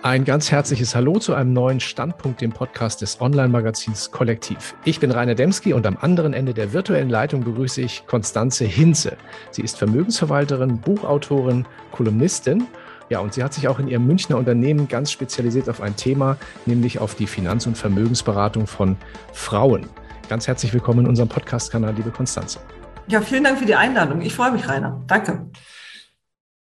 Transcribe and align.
Ein 0.00 0.24
ganz 0.24 0.52
herzliches 0.52 0.94
Hallo 0.94 1.18
zu 1.18 1.34
einem 1.34 1.52
neuen 1.52 1.80
Standpunkt, 1.80 2.40
dem 2.40 2.52
Podcast 2.52 3.02
des 3.02 3.20
Online-Magazins 3.20 4.12
Kollektiv. 4.12 4.76
Ich 4.84 5.00
bin 5.00 5.10
Rainer 5.10 5.34
Demski 5.34 5.72
und 5.72 5.88
am 5.88 5.96
anderen 6.00 6.34
Ende 6.34 6.54
der 6.54 6.72
virtuellen 6.72 7.10
Leitung 7.10 7.42
begrüße 7.42 7.80
ich 7.80 8.06
Konstanze 8.06 8.64
Hinze. 8.64 9.16
Sie 9.50 9.62
ist 9.62 9.76
Vermögensverwalterin, 9.76 10.80
Buchautorin, 10.80 11.66
Kolumnistin. 11.90 12.68
Ja, 13.08 13.18
und 13.18 13.34
sie 13.34 13.42
hat 13.42 13.52
sich 13.52 13.66
auch 13.66 13.80
in 13.80 13.88
ihrem 13.88 14.06
Münchner 14.06 14.36
Unternehmen 14.36 14.86
ganz 14.86 15.10
spezialisiert 15.10 15.68
auf 15.68 15.80
ein 15.80 15.96
Thema, 15.96 16.36
nämlich 16.64 17.00
auf 17.00 17.16
die 17.16 17.26
Finanz- 17.26 17.66
und 17.66 17.76
Vermögensberatung 17.76 18.68
von 18.68 18.96
Frauen. 19.32 19.84
Ganz 20.28 20.46
herzlich 20.46 20.72
willkommen 20.72 21.00
in 21.00 21.06
unserem 21.08 21.28
Podcast-Kanal, 21.28 21.94
liebe 21.96 22.12
Konstanze. 22.12 22.60
Ja, 23.08 23.20
vielen 23.20 23.42
Dank 23.42 23.58
für 23.58 23.66
die 23.66 23.74
Einladung. 23.74 24.20
Ich 24.20 24.34
freue 24.34 24.52
mich, 24.52 24.68
Rainer. 24.68 25.02
Danke. 25.08 25.50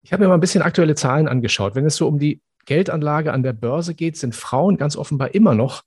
Ich 0.03 0.13
habe 0.13 0.23
mir 0.23 0.29
mal 0.29 0.35
ein 0.35 0.39
bisschen 0.39 0.61
aktuelle 0.61 0.95
Zahlen 0.95 1.27
angeschaut. 1.27 1.75
Wenn 1.75 1.85
es 1.85 1.97
so 1.97 2.07
um 2.07 2.17
die 2.17 2.41
Geldanlage 2.69 3.33
an 3.33 3.41
der 3.41 3.53
Börse 3.53 3.95
geht, 3.95 4.15
sind 4.15 4.35
Frauen 4.35 4.77
ganz 4.77 4.95
offenbar 4.95 5.33
immer 5.33 5.55
noch 5.55 5.83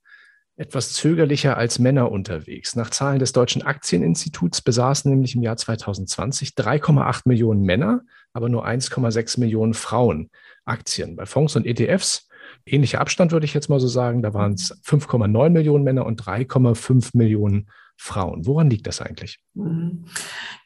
etwas 0.57 0.91
zögerlicher 0.91 1.57
als 1.57 1.79
Männer 1.79 2.11
unterwegs. 2.11 2.75
Nach 2.75 2.89
Zahlen 2.89 3.19
des 3.19 3.31
Deutschen 3.31 3.61
Aktieninstituts 3.61 4.61
besaßen 4.61 5.09
nämlich 5.09 5.33
im 5.33 5.41
Jahr 5.41 5.55
2020 5.55 6.49
3,8 6.49 7.21
Millionen 7.23 7.61
Männer, 7.61 8.01
aber 8.33 8.49
nur 8.49 8.67
1,6 8.67 9.39
Millionen 9.39 9.73
Frauen 9.73 10.29
Aktien. 10.65 11.15
Bei 11.15 11.25
Fonds 11.25 11.55
und 11.55 11.65
ETFs 11.65 12.27
ähnlicher 12.65 12.99
Abstand 12.99 13.31
würde 13.31 13.45
ich 13.45 13.53
jetzt 13.53 13.69
mal 13.69 13.79
so 13.79 13.87
sagen, 13.87 14.21
da 14.21 14.33
waren 14.33 14.53
es 14.53 14.77
5,9 14.83 15.49
Millionen 15.51 15.85
Männer 15.85 16.05
und 16.05 16.21
3,5 16.21 17.11
Millionen 17.13 17.69
Frauen. 17.97 18.45
Woran 18.45 18.69
liegt 18.69 18.87
das 18.87 19.01
eigentlich? 19.01 19.39
Mhm. 19.53 20.05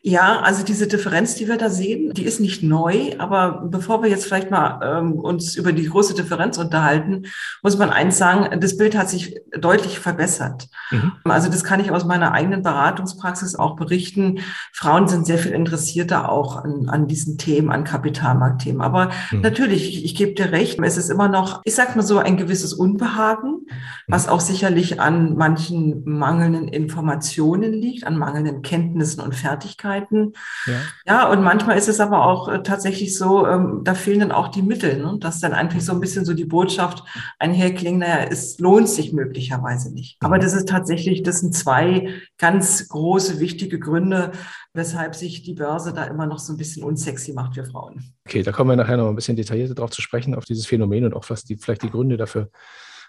Ja, 0.02 0.40
also 0.40 0.64
diese 0.64 0.88
Differenz, 0.88 1.36
die 1.36 1.48
wir 1.48 1.58
da 1.58 1.70
sehen, 1.70 2.14
die 2.14 2.24
ist 2.24 2.40
nicht 2.40 2.64
neu. 2.64 3.12
Aber 3.18 3.64
bevor 3.70 4.02
wir 4.02 4.10
jetzt 4.10 4.26
vielleicht 4.26 4.50
mal 4.50 4.80
ähm, 4.82 5.14
uns 5.14 5.56
über 5.56 5.74
die 5.74 5.86
große 5.86 6.14
Differenz 6.14 6.58
unterhalten, 6.58 7.26
muss 7.62 7.78
man 7.78 7.90
eins 7.90 8.18
sagen, 8.18 8.60
das 8.62 8.78
Bild 8.78 8.98
hat 8.98 9.10
sich 9.10 9.36
deutlich 9.60 10.00
verbessert. 10.00 10.70
Mhm. 10.92 11.12
Also 11.26 11.50
das 11.50 11.64
kann 11.64 11.82
ich 11.82 11.92
aus 11.92 12.06
meiner 12.06 12.32
eigenen 12.32 12.64
Beratungspraxis 12.64 13.56
auch 13.56 13.76
berichten. 13.76 14.40
Frauen 14.72 15.08
sind 15.08 15.26
sehr 15.26 15.38
viel 15.38 15.52
interessierter 15.52 16.32
auch 16.32 16.64
an, 16.64 16.88
an 16.88 17.08
diesen 17.08 17.38
Themen, 17.38 17.70
an 17.70 17.84
Kapitalmarktthemen. 17.84 18.82
Aber 18.82 19.12
mhm. 19.32 19.42
natürlich, 19.42 19.90
ich, 19.90 20.06
ich 20.06 20.16
gebe 20.16 20.34
dir 20.34 20.52
recht, 20.52 20.80
es 20.82 20.98
ist 20.98 21.10
immer 21.10 21.28
noch, 21.28 21.62
ich 21.66 21.76
sag 21.76 21.96
mal 21.96 22.02
so, 22.02 22.18
ein 22.18 22.38
gewisses 22.38 22.74
Unbehagen, 22.74 23.68
was 24.08 24.30
auch 24.30 24.40
sicherlich 24.40 25.02
an 25.02 25.36
manchen 25.36 26.04
mangelnden 26.06 26.70
Informationen 26.70 27.17
liegt, 27.74 28.06
an 28.06 28.18
mangelnden 28.18 28.62
Kenntnissen 28.62 29.22
und 29.22 29.36
Fertigkeiten. 29.36 30.34
Ja, 30.66 30.82
ja 31.06 31.30
und 31.30 31.44
manchmal 31.44 31.78
ist 31.78 31.88
es 31.88 32.00
aber 32.00 32.26
auch 32.26 32.48
äh, 32.48 32.64
tatsächlich 32.64 33.18
so, 33.18 33.48
ähm, 33.48 33.82
da 33.84 33.96
fehlen 33.96 34.20
dann 34.20 34.32
auch 34.32 34.50
die 34.50 34.62
Mittel, 34.62 34.98
ne? 34.98 35.18
dass 35.20 35.40
dann 35.40 35.54
einfach 35.54 35.80
so 35.80 35.92
ein 35.92 36.00
bisschen 36.00 36.26
so 36.26 36.34
die 36.34 36.46
Botschaft 36.46 37.04
einherklingt, 37.40 38.00
naja, 38.00 38.28
es 38.30 38.60
lohnt 38.60 38.90
sich 38.90 39.14
möglicherweise 39.14 39.94
nicht. 39.94 40.18
Aber 40.22 40.40
das 40.40 40.54
ist 40.54 40.70
tatsächlich, 40.70 41.24
das 41.24 41.40
sind 41.40 41.54
zwei 41.54 42.10
ganz 42.38 42.88
große, 42.88 43.40
wichtige 43.40 43.80
Gründe, 43.80 44.32
weshalb 44.74 45.16
sich 45.16 45.44
die 45.44 45.54
Börse 45.54 45.94
da 45.94 46.06
immer 46.06 46.26
noch 46.26 46.40
so 46.40 46.54
ein 46.54 46.58
bisschen 46.58 46.84
unsexy 46.84 47.34
macht 47.34 47.56
für 47.56 47.66
Frauen. 47.66 48.14
Okay, 48.26 48.44
da 48.44 48.52
kommen 48.52 48.70
wir 48.70 48.76
nachher 48.76 48.98
noch 48.98 49.10
ein 49.10 49.16
bisschen 49.16 49.36
detaillierter 49.36 49.76
drauf 49.76 49.90
zu 49.90 50.02
sprechen, 50.02 50.36
auf 50.36 50.46
dieses 50.46 50.66
Phänomen 50.66 51.06
und 51.06 51.14
auch 51.14 51.30
was 51.30 51.44
die, 51.44 51.58
vielleicht 51.58 51.84
die 51.84 51.90
Gründe 51.90 52.18
dafür 52.18 52.50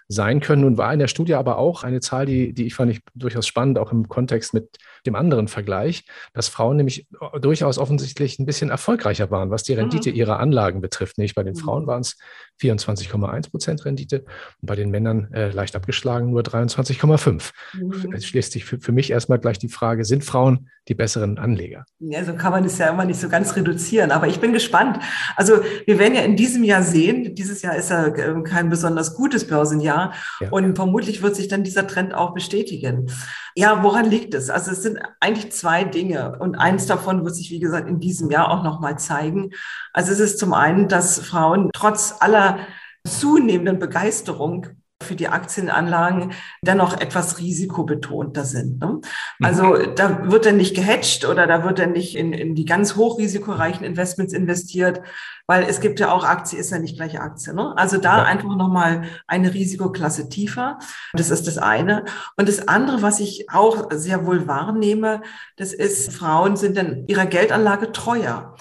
sein 0.09 0.39
können. 0.39 0.63
Nun 0.63 0.77
war 0.77 0.91
in 0.91 0.99
der 0.99 1.07
Studie 1.07 1.35
aber 1.35 1.57
auch 1.57 1.83
eine 1.83 2.01
Zahl, 2.01 2.25
die, 2.25 2.51
die 2.51 2.65
ich 2.65 2.73
fand 2.73 2.91
ich 2.91 3.01
durchaus 3.13 3.47
spannend, 3.47 3.77
auch 3.77 3.91
im 3.91 4.09
Kontext 4.09 4.53
mit 4.53 4.77
dem 5.05 5.15
anderen 5.15 5.47
Vergleich, 5.47 6.05
dass 6.33 6.47
Frauen 6.47 6.77
nämlich 6.77 7.07
durchaus 7.41 7.77
offensichtlich 7.77 8.39
ein 8.39 8.45
bisschen 8.45 8.69
erfolgreicher 8.69 9.31
waren, 9.31 9.49
was 9.49 9.63
die 9.63 9.73
mhm. 9.73 9.79
Rendite 9.79 10.09
mhm. 10.09 10.15
ihrer 10.15 10.39
Anlagen 10.39 10.81
betrifft. 10.81 11.17
Nicht 11.17 11.35
bei 11.35 11.43
den 11.43 11.55
Frauen 11.55 11.83
mhm. 11.83 11.87
waren 11.87 12.01
es 12.01 12.17
24,1 12.61 13.51
Prozent 13.51 13.85
Rendite 13.85 14.25
und 14.61 14.65
bei 14.65 14.75
den 14.75 14.89
Männern 14.89 15.31
äh, 15.33 15.49
leicht 15.49 15.75
abgeschlagen 15.75 16.31
nur 16.31 16.41
23,5. 16.41 17.51
Mhm. 17.73 18.13
Es 18.13 18.25
schließt 18.25 18.51
sich 18.51 18.65
für, 18.65 18.79
für 18.79 18.91
mich 18.91 19.11
erstmal 19.11 19.39
gleich 19.39 19.59
die 19.59 19.69
Frage, 19.69 20.05
sind 20.05 20.23
Frauen 20.23 20.69
die 20.87 20.95
besseren 20.95 21.37
Anleger? 21.37 21.85
Ja, 21.99 22.23
so 22.25 22.33
kann 22.33 22.51
man 22.51 22.65
es 22.65 22.77
ja 22.77 22.89
immer 22.89 23.05
nicht 23.05 23.19
so 23.19 23.29
ganz 23.29 23.55
reduzieren, 23.55 24.11
aber 24.11 24.27
ich 24.27 24.39
bin 24.39 24.53
gespannt. 24.53 24.99
Also 25.35 25.61
wir 25.85 25.99
werden 25.99 26.15
ja 26.15 26.21
in 26.21 26.35
diesem 26.35 26.63
Jahr 26.63 26.83
sehen, 26.83 27.35
dieses 27.35 27.61
Jahr 27.61 27.75
ist 27.75 27.91
ja 27.91 28.07
ähm, 28.15 28.43
kein 28.43 28.69
besonders 28.69 29.15
gutes 29.15 29.47
Börsenjahr, 29.47 30.13
ja. 30.41 30.49
Und 30.49 30.75
vermutlich 30.75 31.21
wird 31.21 31.35
sich 31.35 31.47
dann 31.47 31.63
dieser 31.63 31.87
Trend 31.87 32.13
auch 32.13 32.33
bestätigen. 32.33 33.11
Ja, 33.59 33.83
woran 33.83 34.09
liegt 34.09 34.33
es? 34.35 34.49
Also 34.49 34.71
es 34.71 34.83
sind 34.83 34.99
eigentlich 35.19 35.51
zwei 35.51 35.83
Dinge 35.83 36.39
und 36.39 36.55
eins 36.55 36.85
davon 36.85 37.25
wird 37.25 37.35
sich, 37.35 37.51
wie 37.51 37.59
gesagt, 37.59 37.89
in 37.89 37.99
diesem 37.99 38.31
Jahr 38.31 38.51
auch 38.51 38.63
nochmal 38.63 38.97
zeigen. 38.97 39.51
Also 39.91 40.13
es 40.13 40.21
ist 40.21 40.39
zum 40.39 40.53
einen, 40.53 40.87
dass 40.87 41.19
Frauen 41.19 41.69
trotz 41.73 42.15
aller 42.21 42.59
zunehmenden 43.05 43.77
Begeisterung 43.77 44.67
für 45.01 45.15
die 45.15 45.29
Aktienanlagen 45.29 46.33
dennoch 46.61 46.99
etwas 46.99 47.39
risikobetonter 47.39 48.43
sind. 48.43 48.79
Ne? 48.81 48.87
Mhm. 48.87 49.01
Also 49.45 49.77
da 49.95 50.29
wird 50.29 50.45
dann 50.45 50.57
nicht 50.57 50.75
gehatcht 50.75 51.25
oder 51.25 51.47
da 51.47 51.63
wird 51.63 51.79
dann 51.79 51.93
nicht 51.93 52.17
in, 52.17 52.33
in 52.33 52.53
die 52.53 52.65
ganz 52.65 52.95
hochrisikoreichen 52.95 53.85
Investments 53.85 54.33
investiert, 54.33 55.01
weil 55.47 55.63
es 55.63 55.79
gibt 55.79 55.99
ja 56.01 56.11
auch 56.11 56.25
Aktie, 56.25 56.59
ist 56.59 56.71
ja 56.71 56.79
nicht 56.79 56.97
gleich 56.97 57.19
Aktie. 57.19 57.53
Ne? 57.53 57.73
Also 57.77 57.97
da 57.97 58.17
ja. 58.17 58.23
einfach 58.23 58.55
nochmal 58.55 59.03
eine 59.25 59.53
Risikoklasse 59.53 60.27
tiefer. 60.27 60.79
Das 61.13 61.31
ist 61.31 61.47
das 61.47 61.57
eine. 61.57 62.03
Und 62.35 62.49
das 62.49 62.67
andere, 62.67 63.01
was 63.01 63.21
ich 63.21 63.49
auch 63.49 63.89
sehr 63.91 64.25
wohl 64.27 64.47
wahrnehme, 64.47 65.21
das 65.55 65.73
ist, 65.73 66.13
Frauen 66.13 66.57
sind 66.57 66.75
dann 66.75 67.05
ihrer 67.07 67.25
Geldanlage 67.25 67.93
treuer. 67.93 68.55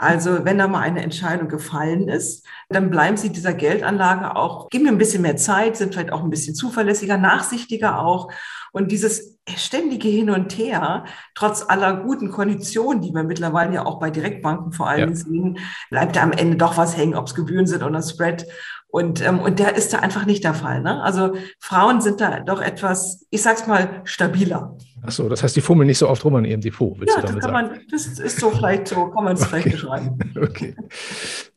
Also 0.00 0.46
wenn 0.46 0.56
da 0.56 0.66
mal 0.66 0.80
eine 0.80 1.02
Entscheidung 1.02 1.48
gefallen 1.48 2.08
ist, 2.08 2.46
dann 2.70 2.88
bleiben 2.88 3.18
Sie 3.18 3.28
dieser 3.28 3.52
Geldanlage 3.52 4.34
auch, 4.34 4.70
geben 4.70 4.84
mir 4.84 4.92
ein 4.92 4.98
bisschen 4.98 5.20
mehr 5.20 5.36
Zeit, 5.36 5.76
sind 5.76 5.92
vielleicht 5.92 6.10
auch 6.10 6.24
ein 6.24 6.30
bisschen 6.30 6.54
zuverlässiger, 6.54 7.18
nachsichtiger 7.18 7.98
auch. 8.02 8.32
Und 8.72 8.92
dieses 8.92 9.38
ständige 9.54 10.08
Hin 10.08 10.30
und 10.30 10.56
Her, 10.56 11.04
trotz 11.34 11.66
aller 11.68 11.98
guten 12.02 12.30
Konditionen, 12.30 13.02
die 13.02 13.12
wir 13.12 13.24
mittlerweile 13.24 13.74
ja 13.74 13.84
auch 13.84 14.00
bei 14.00 14.08
Direktbanken 14.08 14.72
vor 14.72 14.88
allem 14.88 15.10
ja. 15.10 15.16
sehen, 15.16 15.58
bleibt 15.90 16.16
da 16.16 16.22
am 16.22 16.32
Ende 16.32 16.56
doch 16.56 16.78
was 16.78 16.96
hängen, 16.96 17.14
ob 17.14 17.26
es 17.26 17.34
Gebühren 17.34 17.66
sind 17.66 17.82
oder 17.82 18.00
Spread. 18.00 18.46
Und, 18.88 19.20
ähm, 19.20 19.38
und 19.38 19.58
der 19.58 19.76
ist 19.76 19.92
da 19.92 19.98
einfach 19.98 20.24
nicht 20.24 20.44
der 20.44 20.54
Fall. 20.54 20.80
Ne? 20.80 21.02
Also 21.02 21.34
Frauen 21.58 22.00
sind 22.00 22.22
da 22.22 22.40
doch 22.40 22.62
etwas, 22.62 23.26
ich 23.28 23.42
sag's 23.42 23.66
mal, 23.66 24.00
stabiler. 24.04 24.78
Ach 25.02 25.10
so, 25.10 25.28
das 25.28 25.42
heißt, 25.42 25.56
die 25.56 25.60
fummeln 25.60 25.86
nicht 25.86 25.98
so 25.98 26.08
oft 26.08 26.24
rum 26.24 26.34
an 26.34 26.44
ihrem 26.44 26.60
Depot, 26.60 26.98
willst 26.98 27.14
ja, 27.14 27.20
du 27.20 27.26
damit 27.28 27.42
das 27.42 27.50
sagen? 27.50 27.68
Man, 27.68 27.80
das 27.90 28.06
ist 28.06 28.38
so 28.38 28.50
vielleicht 28.50 28.88
so, 28.88 29.06
kann 29.06 29.24
man 29.24 29.34
es 29.34 29.42
okay. 29.42 29.48
vielleicht 29.50 29.70
beschreiben. 29.72 30.18
Okay. 30.40 30.74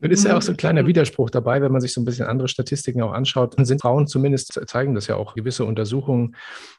Nun 0.00 0.10
ist 0.10 0.24
ja 0.24 0.36
auch 0.36 0.42
so 0.42 0.52
ein 0.52 0.56
kleiner 0.56 0.86
Widerspruch 0.86 1.30
dabei, 1.30 1.62
wenn 1.62 1.72
man 1.72 1.80
sich 1.80 1.92
so 1.92 2.00
ein 2.00 2.04
bisschen 2.04 2.26
andere 2.26 2.48
Statistiken 2.48 3.02
auch 3.02 3.12
anschaut. 3.12 3.58
Dann 3.58 3.64
sind 3.64 3.80
Frauen 3.80 4.06
zumindest, 4.06 4.60
zeigen 4.66 4.94
das 4.94 5.06
ja 5.06 5.16
auch 5.16 5.34
gewisse 5.34 5.64
Untersuchungen, 5.64 6.36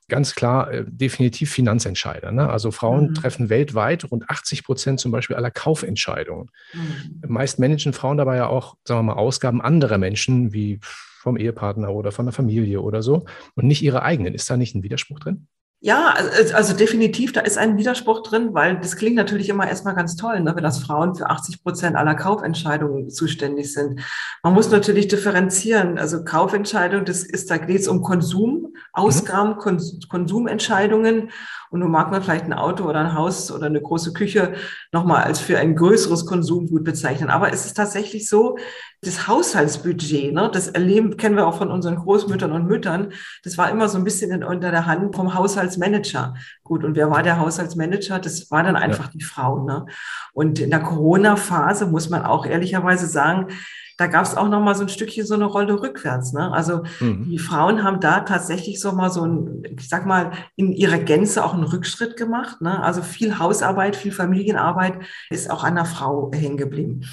ganz 0.07 0.35
klar 0.35 0.71
äh, 0.71 0.85
definitiv 0.87 1.51
Finanzentscheider. 1.51 2.31
Ne? 2.31 2.49
Also 2.49 2.71
Frauen 2.71 3.09
mhm. 3.09 3.13
treffen 3.15 3.49
weltweit 3.49 4.09
rund 4.11 4.29
80 4.29 4.63
Prozent 4.63 4.99
zum 4.99 5.11
Beispiel 5.11 5.35
aller 5.35 5.51
Kaufentscheidungen. 5.51 6.51
Mhm. 6.73 7.21
Meist 7.27 7.59
managen 7.59 7.93
Frauen 7.93 8.17
dabei 8.17 8.37
ja 8.37 8.47
auch, 8.47 8.75
sagen 8.83 8.99
wir 8.99 9.13
mal, 9.13 9.19
Ausgaben 9.19 9.61
anderer 9.61 9.97
Menschen, 9.97 10.53
wie 10.53 10.79
vom 10.81 11.37
Ehepartner 11.37 11.91
oder 11.91 12.11
von 12.11 12.25
der 12.25 12.33
Familie 12.33 12.81
oder 12.81 13.01
so, 13.01 13.25
und 13.55 13.65
nicht 13.65 13.81
ihre 13.81 14.03
eigenen. 14.03 14.35
Ist 14.35 14.49
da 14.49 14.57
nicht 14.57 14.75
ein 14.75 14.83
Widerspruch 14.83 15.19
drin? 15.19 15.47
Ja, 15.81 16.15
also, 16.15 16.55
also 16.55 16.73
definitiv, 16.73 17.31
da 17.31 17.41
ist 17.41 17.57
ein 17.57 17.77
Widerspruch 17.77 18.23
drin, 18.23 18.53
weil 18.53 18.79
das 18.79 18.95
klingt 18.95 19.17
natürlich 19.17 19.49
immer 19.49 19.67
erstmal 19.67 19.93
ganz 19.93 20.15
toll, 20.15 20.39
ne, 20.39 20.55
wenn 20.55 20.63
das 20.63 20.79
Frauen 20.79 21.13
für 21.13 21.29
80 21.29 21.63
Prozent 21.63 21.95
aller 21.95 22.15
Kaufentscheidungen 22.15 23.09
zuständig 23.09 23.71
sind. 23.71 24.01
Man 24.41 24.53
muss 24.53 24.71
natürlich 24.71 25.09
differenzieren. 25.09 25.99
Also 25.99 26.23
Kaufentscheidung, 26.23 27.05
das 27.05 27.23
ist, 27.23 27.51
da 27.51 27.57
geht 27.57 27.81
es 27.81 27.87
um 27.87 28.01
Konsum, 28.01 28.73
Ausgaben, 28.93 29.51
mhm. 29.51 29.57
Kons 29.57 29.99
Konsumentscheidungen. 30.09 31.29
Und 31.75 31.81
nun 31.81 31.91
mag 31.91 32.09
man 32.09 32.23
vielleicht 32.23 32.45
ein 32.45 32.53
Auto 32.53 32.85
oder 32.85 33.01
ein 33.01 33.15
Haus 33.15 33.51
oder 33.51 33.65
eine 33.65 33.81
große 33.81 34.13
Küche 34.13 34.53
nochmal 34.93 35.23
als 35.23 35.41
für 35.41 35.59
ein 35.59 35.75
größeres 35.75 36.25
Konsumgut 36.25 36.85
bezeichnen. 36.85 37.29
Aber 37.29 37.51
es 37.51 37.65
ist 37.65 37.73
tatsächlich 37.73 38.29
so, 38.29 38.57
das 39.01 39.27
Haushaltsbudget, 39.27 40.33
ne, 40.33 40.49
das 40.53 40.69
erleben, 40.69 41.17
kennen 41.17 41.35
wir 41.35 41.45
auch 41.45 41.57
von 41.57 41.69
unseren 41.69 41.97
Großmüttern 41.97 42.53
und 42.53 42.65
Müttern, 42.65 43.11
das 43.43 43.57
war 43.57 43.69
immer 43.69 43.89
so 43.89 43.97
ein 43.97 44.05
bisschen 44.05 44.41
unter 44.41 44.71
der 44.71 44.85
Hand 44.85 45.17
vom 45.17 45.33
Haushaltsmanager. 45.33 46.35
Gut, 46.63 46.85
und 46.85 46.95
wer 46.95 47.11
war 47.11 47.23
der 47.23 47.41
Haushaltsmanager? 47.41 48.19
Das 48.19 48.49
war 48.51 48.63
dann 48.63 48.77
einfach 48.77 49.07
ja. 49.07 49.11
die 49.13 49.23
Frau. 49.23 49.65
Ne? 49.65 49.85
Und 50.31 50.61
in 50.61 50.69
der 50.69 50.79
Corona-Phase 50.79 51.87
muss 51.87 52.09
man 52.09 52.23
auch 52.23 52.45
ehrlicherweise 52.45 53.05
sagen, 53.05 53.47
da 53.97 54.07
gab 54.07 54.25
es 54.25 54.35
auch 54.35 54.49
noch 54.49 54.59
mal 54.59 54.75
so 54.75 54.83
ein 54.83 54.89
Stückchen 54.89 55.25
so 55.25 55.35
eine 55.35 55.45
Rolle 55.45 55.81
rückwärts. 55.81 56.33
Ne? 56.33 56.51
Also 56.51 56.83
mhm. 56.99 57.29
die 57.29 57.39
Frauen 57.39 57.83
haben 57.83 57.99
da 57.99 58.21
tatsächlich 58.21 58.79
so 58.81 58.91
mal 58.91 59.09
so 59.09 59.25
ein, 59.25 59.63
ich 59.77 59.87
sag 59.87 60.05
mal, 60.05 60.31
in 60.55 60.73
ihrer 60.73 60.97
Gänze 60.97 61.45
auch 61.45 61.53
einen 61.53 61.63
Rückschritt 61.63 62.17
gemacht. 62.17 62.61
Ne? 62.61 62.83
Also 62.83 63.01
viel 63.01 63.39
Hausarbeit, 63.39 63.95
viel 63.95 64.11
Familienarbeit 64.11 64.99
ist 65.29 65.49
auch 65.49 65.63
an 65.63 65.75
der 65.75 65.85
Frau 65.85 66.29
hängen 66.33 66.57
geblieben. 66.57 67.05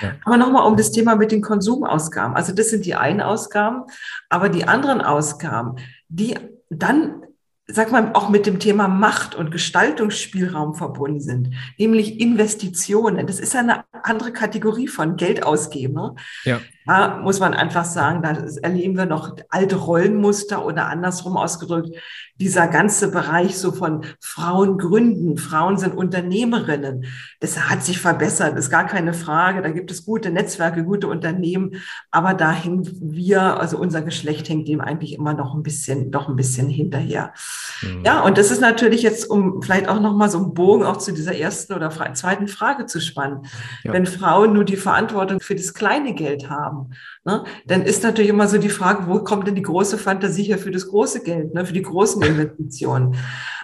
Ja. 0.00 0.12
Aber 0.24 0.38
nochmal 0.38 0.66
um 0.66 0.76
das 0.76 0.92
Thema 0.92 1.14
mit 1.16 1.30
den 1.30 1.42
Konsumausgaben. 1.42 2.34
Also 2.34 2.54
das 2.54 2.70
sind 2.70 2.86
die 2.86 2.94
einen 2.94 3.20
Ausgaben, 3.20 3.82
aber 4.30 4.48
die 4.48 4.66
anderen 4.66 5.02
Ausgaben, 5.02 5.76
die 6.08 6.38
dann 6.70 7.22
sag 7.72 7.92
mal, 7.92 8.10
auch 8.14 8.28
mit 8.28 8.46
dem 8.46 8.58
Thema 8.58 8.88
Macht 8.88 9.34
und 9.34 9.50
Gestaltungsspielraum 9.50 10.74
verbunden 10.74 11.20
sind, 11.20 11.50
nämlich 11.78 12.20
Investitionen. 12.20 13.26
Das 13.26 13.40
ist 13.40 13.54
eine 13.56 13.84
andere 14.02 14.32
Kategorie 14.32 14.88
von 14.88 15.16
Geld 15.16 15.44
ausgeben. 15.44 15.94
Ne? 15.94 16.14
Ja. 16.44 16.60
Da 16.90 17.18
muss 17.18 17.38
man 17.38 17.54
einfach 17.54 17.84
sagen, 17.84 18.20
da 18.20 18.36
erleben 18.62 18.96
wir 18.96 19.06
noch 19.06 19.36
alte 19.48 19.76
Rollenmuster 19.76 20.66
oder 20.66 20.88
andersrum 20.88 21.36
ausgedrückt, 21.36 21.96
dieser 22.40 22.66
ganze 22.66 23.12
Bereich 23.12 23.58
so 23.58 23.70
von 23.70 24.04
Frauen 24.18 24.76
gründen, 24.76 25.36
Frauen 25.36 25.76
sind 25.76 25.94
Unternehmerinnen, 25.94 27.04
das 27.38 27.70
hat 27.70 27.84
sich 27.84 28.00
verbessert, 28.00 28.58
ist 28.58 28.70
gar 28.70 28.86
keine 28.86 29.12
Frage. 29.12 29.62
Da 29.62 29.70
gibt 29.70 29.90
es 29.90 30.04
gute 30.04 30.30
Netzwerke, 30.30 30.82
gute 30.82 31.06
Unternehmen, 31.06 31.76
aber 32.10 32.34
da 32.34 32.50
hängen 32.50 32.88
wir, 33.00 33.60
also 33.60 33.78
unser 33.78 34.02
Geschlecht 34.02 34.48
hängt 34.48 34.66
dem 34.66 34.80
eigentlich 34.80 35.14
immer 35.14 35.34
noch 35.34 35.54
ein 35.54 35.62
bisschen, 35.62 36.10
doch 36.10 36.28
ein 36.28 36.36
bisschen 36.36 36.68
hinterher. 36.68 37.34
Mhm. 37.82 38.04
Ja, 38.04 38.22
und 38.22 38.36
das 38.36 38.50
ist 38.50 38.60
natürlich 38.60 39.02
jetzt, 39.02 39.30
um 39.30 39.62
vielleicht 39.62 39.88
auch 39.88 40.00
nochmal 40.00 40.30
so 40.30 40.38
einen 40.38 40.54
Bogen 40.54 40.84
auch 40.84 40.96
zu 40.96 41.12
dieser 41.12 41.36
ersten 41.36 41.74
oder 41.74 41.90
zweiten 42.14 42.48
Frage 42.48 42.86
zu 42.86 43.00
spannen. 43.00 43.46
Ja. 43.84 43.92
Wenn 43.92 44.06
Frauen 44.06 44.54
nur 44.54 44.64
die 44.64 44.76
Verantwortung 44.76 45.40
für 45.40 45.54
das 45.54 45.74
kleine 45.74 46.14
Geld 46.14 46.48
haben, 46.48 46.79
ne, 47.24 47.44
dann 47.66 47.82
ist 47.82 48.02
natürlich 48.02 48.30
immer 48.30 48.48
so 48.48 48.58
die 48.58 48.68
Frage, 48.68 49.06
wo 49.06 49.20
kommt 49.20 49.46
denn 49.46 49.54
die 49.54 49.62
große 49.62 49.98
Fantasie 49.98 50.44
hier 50.44 50.58
für 50.58 50.70
das 50.70 50.88
große 50.88 51.22
Geld, 51.22 51.54
ne, 51.54 51.66
für 51.66 51.72
die 51.72 51.82
großen 51.82 52.22
Investitionen? 52.22 53.16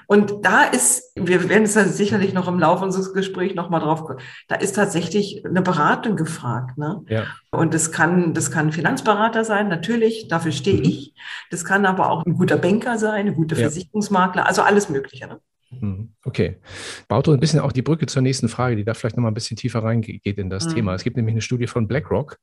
Und 0.09 0.45
da 0.45 0.63
ist, 0.63 1.13
wir 1.17 1.49
werden 1.49 1.65
es 1.65 1.75
ja 1.75 1.85
sicherlich 1.85 2.33
noch 2.33 2.47
im 2.47 2.61
Laufe 2.61 2.85
unseres 2.85 3.13
Gesprächs 3.13 3.57
nochmal 3.57 3.81
drauf 3.81 4.05
kommen, 4.05 4.21
da 4.49 4.55
ist 4.55 4.77
tatsächlich 4.77 5.45
eine 5.45 5.63
Beratung 5.63 6.17
gefragt. 6.17 6.79
Ne? 6.79 7.03
Ja. 7.09 7.25
Und 7.51 7.75
das 7.75 7.91
kann, 7.91 8.33
das 8.33 8.51
kann 8.51 8.69
ein 8.69 8.73
Finanzberater 8.73 9.45
sein, 9.45 9.69
natürlich, 9.69 10.29
dafür 10.29 10.53
stehe 10.53 10.79
mhm. 10.79 10.85
ich. 10.85 11.15
Das 11.51 11.65
kann 11.65 11.87
aber 11.87 12.11
auch 12.11 12.25
ein 12.25 12.35
guter 12.35 12.57
Banker 12.57 12.99
sein, 12.99 13.15
eine 13.15 13.35
gute 13.35 13.57
Versicherungsmakler, 13.57 14.47
also 14.47 14.63
alles 14.63 14.89
Mögliche. 14.89 15.27
Ne? 15.27 15.41
Mhm. 15.71 16.11
Okay. 16.25 16.59
Baut 17.09 17.29
ein 17.29 17.41
bisschen 17.41 17.61
auch 17.61 17.73
die 17.73 17.83
Brücke 17.83 18.07
zur 18.07 18.23
nächsten 18.23 18.49
Frage, 18.49 18.77
die 18.77 18.85
da 18.85 18.95
vielleicht 18.95 19.17
nochmal 19.17 19.33
ein 19.33 19.35
bisschen 19.35 19.57
tiefer 19.57 19.83
reingeht 19.83 20.39
in 20.39 20.49
das 20.49 20.67
mhm. 20.67 20.75
Thema. 20.75 20.95
Es 20.95 21.03
gibt 21.03 21.17
nämlich 21.17 21.35
eine 21.35 21.41
Studie 21.41 21.67
von 21.67 21.89
BlackRock, 21.89 22.39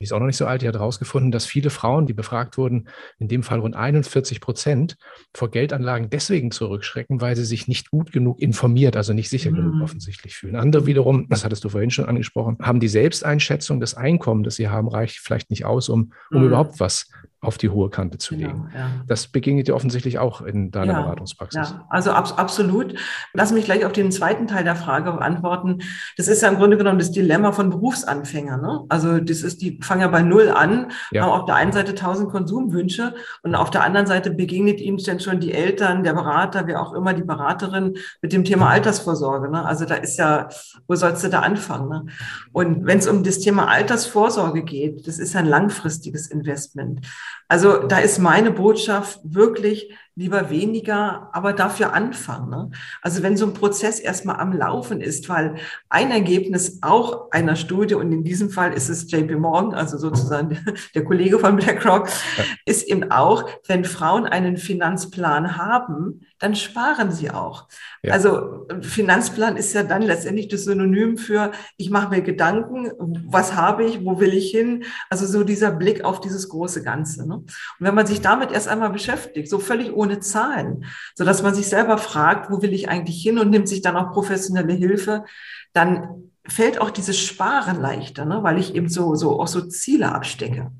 die 0.00 0.04
ist 0.04 0.12
auch 0.12 0.18
noch 0.18 0.26
nicht 0.26 0.36
so 0.36 0.46
alt, 0.46 0.62
die 0.62 0.68
hat 0.68 0.74
herausgefunden, 0.74 1.30
dass 1.30 1.44
viele 1.44 1.70
Frauen, 1.70 2.06
die 2.06 2.14
befragt 2.14 2.56
wurden, 2.56 2.88
in 3.18 3.28
dem 3.28 3.42
Fall 3.42 3.60
rund 3.60 3.76
41 3.76 4.40
Prozent, 4.40 4.96
vor 5.34 5.50
Geldanlagen 5.50 6.08
deswegen 6.08 6.50
zurückschrecken, 6.50 7.20
weil 7.20 7.36
sie 7.36 7.44
sich 7.44 7.68
nicht 7.68 7.90
gut 7.90 8.12
genug 8.12 8.40
informiert, 8.40 8.96
also 8.96 9.12
nicht 9.12 9.28
sicher 9.28 9.50
mhm. 9.50 9.56
genug 9.56 9.82
offensichtlich 9.82 10.34
fühlen. 10.34 10.56
Andere 10.56 10.86
wiederum, 10.86 11.28
das 11.28 11.44
hattest 11.44 11.64
du 11.64 11.68
vorhin 11.68 11.90
schon 11.90 12.06
angesprochen, 12.06 12.56
haben 12.60 12.80
die 12.80 12.88
Selbsteinschätzung, 12.88 13.80
das 13.80 13.94
Einkommen, 13.94 14.44
das 14.44 14.56
sie 14.56 14.68
haben, 14.68 14.88
reicht 14.88 15.18
vielleicht 15.18 15.50
nicht 15.50 15.64
aus, 15.64 15.88
um, 15.88 16.12
um 16.30 16.40
mhm. 16.40 16.46
überhaupt 16.46 16.80
was 16.80 17.10
auf 17.42 17.58
die 17.58 17.70
hohe 17.70 17.90
Kante 17.90 18.18
zu 18.18 18.36
genau, 18.36 18.48
legen. 18.48 18.68
Ja. 18.72 18.90
Das 19.08 19.26
begegnet 19.26 19.66
dir 19.66 19.74
offensichtlich 19.74 20.20
auch 20.20 20.42
in 20.42 20.70
deiner 20.70 20.92
ja, 20.92 21.02
Beratungspraxis. 21.02 21.70
Ja, 21.70 21.84
also 21.88 22.12
ab, 22.12 22.32
absolut. 22.36 22.94
Lass 23.32 23.50
mich 23.50 23.64
gleich 23.64 23.84
auf 23.84 23.90
den 23.90 24.12
zweiten 24.12 24.46
Teil 24.46 24.62
der 24.62 24.76
Frage 24.76 25.10
beantworten. 25.10 25.80
Das 26.16 26.28
ist 26.28 26.40
ja 26.40 26.48
im 26.48 26.56
Grunde 26.56 26.76
genommen 26.76 27.00
das 27.00 27.10
Dilemma 27.10 27.50
von 27.50 27.70
Berufsanfängern. 27.70 28.60
Ne? 28.60 28.84
Also 28.88 29.18
das 29.18 29.42
ist, 29.42 29.60
die 29.60 29.80
fangen 29.82 30.02
ja 30.02 30.08
bei 30.08 30.22
Null 30.22 30.50
an, 30.50 30.92
ja. 31.10 31.22
haben 31.22 31.32
auf 31.32 31.46
der 31.46 31.56
einen 31.56 31.72
Seite 31.72 31.96
tausend 31.96 32.30
Konsumwünsche 32.30 33.12
und 33.42 33.56
auf 33.56 33.70
der 33.70 33.82
anderen 33.82 34.06
Seite 34.06 34.30
begegnet 34.30 34.80
ihnen 34.80 34.98
dann 35.04 35.18
schon 35.18 35.40
die 35.40 35.52
Eltern, 35.52 36.04
der 36.04 36.12
Berater, 36.12 36.68
wer 36.68 36.80
auch 36.80 36.92
immer, 36.92 37.12
die 37.12 37.24
Beraterin 37.24 37.94
mit 38.20 38.32
dem 38.32 38.44
Thema 38.44 38.68
Altersvorsorge. 38.68 39.50
Ne? 39.50 39.64
Also 39.64 39.84
da 39.84 39.96
ist 39.96 40.16
ja, 40.16 40.48
wo 40.86 40.94
sollst 40.94 41.24
du 41.24 41.28
da 41.28 41.40
anfangen? 41.40 41.88
Ne? 41.88 42.06
Und 42.52 42.86
wenn 42.86 42.98
es 42.98 43.08
um 43.08 43.24
das 43.24 43.40
Thema 43.40 43.66
Altersvorsorge 43.66 44.62
geht, 44.62 45.08
das 45.08 45.18
ist 45.18 45.34
ein 45.34 45.46
langfristiges 45.46 46.28
Investment. 46.28 47.04
Also 47.48 47.86
da 47.86 47.98
ist 47.98 48.18
meine 48.18 48.50
Botschaft 48.50 49.20
wirklich 49.24 49.94
lieber 50.14 50.50
weniger, 50.50 51.30
aber 51.32 51.54
dafür 51.54 51.94
anfangen. 51.94 52.50
Ne? 52.50 52.70
Also 53.00 53.22
wenn 53.22 53.36
so 53.36 53.46
ein 53.46 53.54
Prozess 53.54 53.98
erstmal 53.98 54.36
am 54.36 54.52
Laufen 54.52 55.00
ist, 55.00 55.28
weil 55.28 55.56
ein 55.88 56.10
Ergebnis 56.10 56.80
auch 56.82 57.30
einer 57.30 57.56
Studie, 57.56 57.94
und 57.94 58.12
in 58.12 58.22
diesem 58.22 58.50
Fall 58.50 58.74
ist 58.74 58.90
es 58.90 59.10
JP 59.10 59.36
Morgan, 59.36 59.74
also 59.74 59.96
sozusagen 59.96 60.58
der 60.94 61.04
Kollege 61.04 61.38
von 61.38 61.56
BlackRock, 61.56 62.08
ist 62.66 62.86
eben 62.86 63.10
auch, 63.10 63.48
wenn 63.66 63.84
Frauen 63.84 64.26
einen 64.26 64.58
Finanzplan 64.58 65.56
haben, 65.56 66.20
dann 66.38 66.56
sparen 66.56 67.12
sie 67.12 67.30
auch. 67.30 67.68
Ja. 68.02 68.12
Also 68.12 68.66
Finanzplan 68.80 69.56
ist 69.56 69.72
ja 69.72 69.82
dann 69.84 70.02
letztendlich 70.02 70.48
das 70.48 70.64
Synonym 70.64 71.16
für, 71.16 71.52
ich 71.76 71.88
mache 71.88 72.10
mir 72.10 72.20
Gedanken, 72.20 72.90
was 73.28 73.54
habe 73.54 73.84
ich, 73.84 74.04
wo 74.04 74.20
will 74.20 74.34
ich 74.34 74.50
hin? 74.50 74.84
Also 75.08 75.26
so 75.26 75.44
dieser 75.44 75.70
Blick 75.70 76.04
auf 76.04 76.20
dieses 76.20 76.48
große 76.48 76.82
Ganze. 76.82 77.26
Ne? 77.26 77.36
Und 77.36 77.46
wenn 77.78 77.94
man 77.94 78.06
sich 78.06 78.20
damit 78.20 78.50
erst 78.50 78.68
einmal 78.68 78.90
beschäftigt, 78.90 79.48
so 79.48 79.58
völlig 79.58 79.92
ohne 80.02 80.20
Zahlen, 80.20 80.84
so 81.14 81.24
dass 81.24 81.42
man 81.42 81.54
sich 81.54 81.68
selber 81.68 81.96
fragt, 81.98 82.50
wo 82.50 82.60
will 82.62 82.72
ich 82.72 82.88
eigentlich 82.88 83.22
hin 83.22 83.38
und 83.38 83.50
nimmt 83.50 83.68
sich 83.68 83.82
dann 83.82 83.96
auch 83.96 84.12
professionelle 84.12 84.72
Hilfe, 84.72 85.24
dann 85.72 86.30
fällt 86.46 86.80
auch 86.80 86.90
dieses 86.90 87.18
Sparen 87.18 87.80
leichter, 87.80 88.24
ne? 88.24 88.42
weil 88.42 88.58
ich 88.58 88.74
eben 88.74 88.88
so, 88.88 89.14
so 89.14 89.40
auch 89.40 89.46
so 89.46 89.62
Ziele 89.62 90.12
abstecke. 90.12 90.72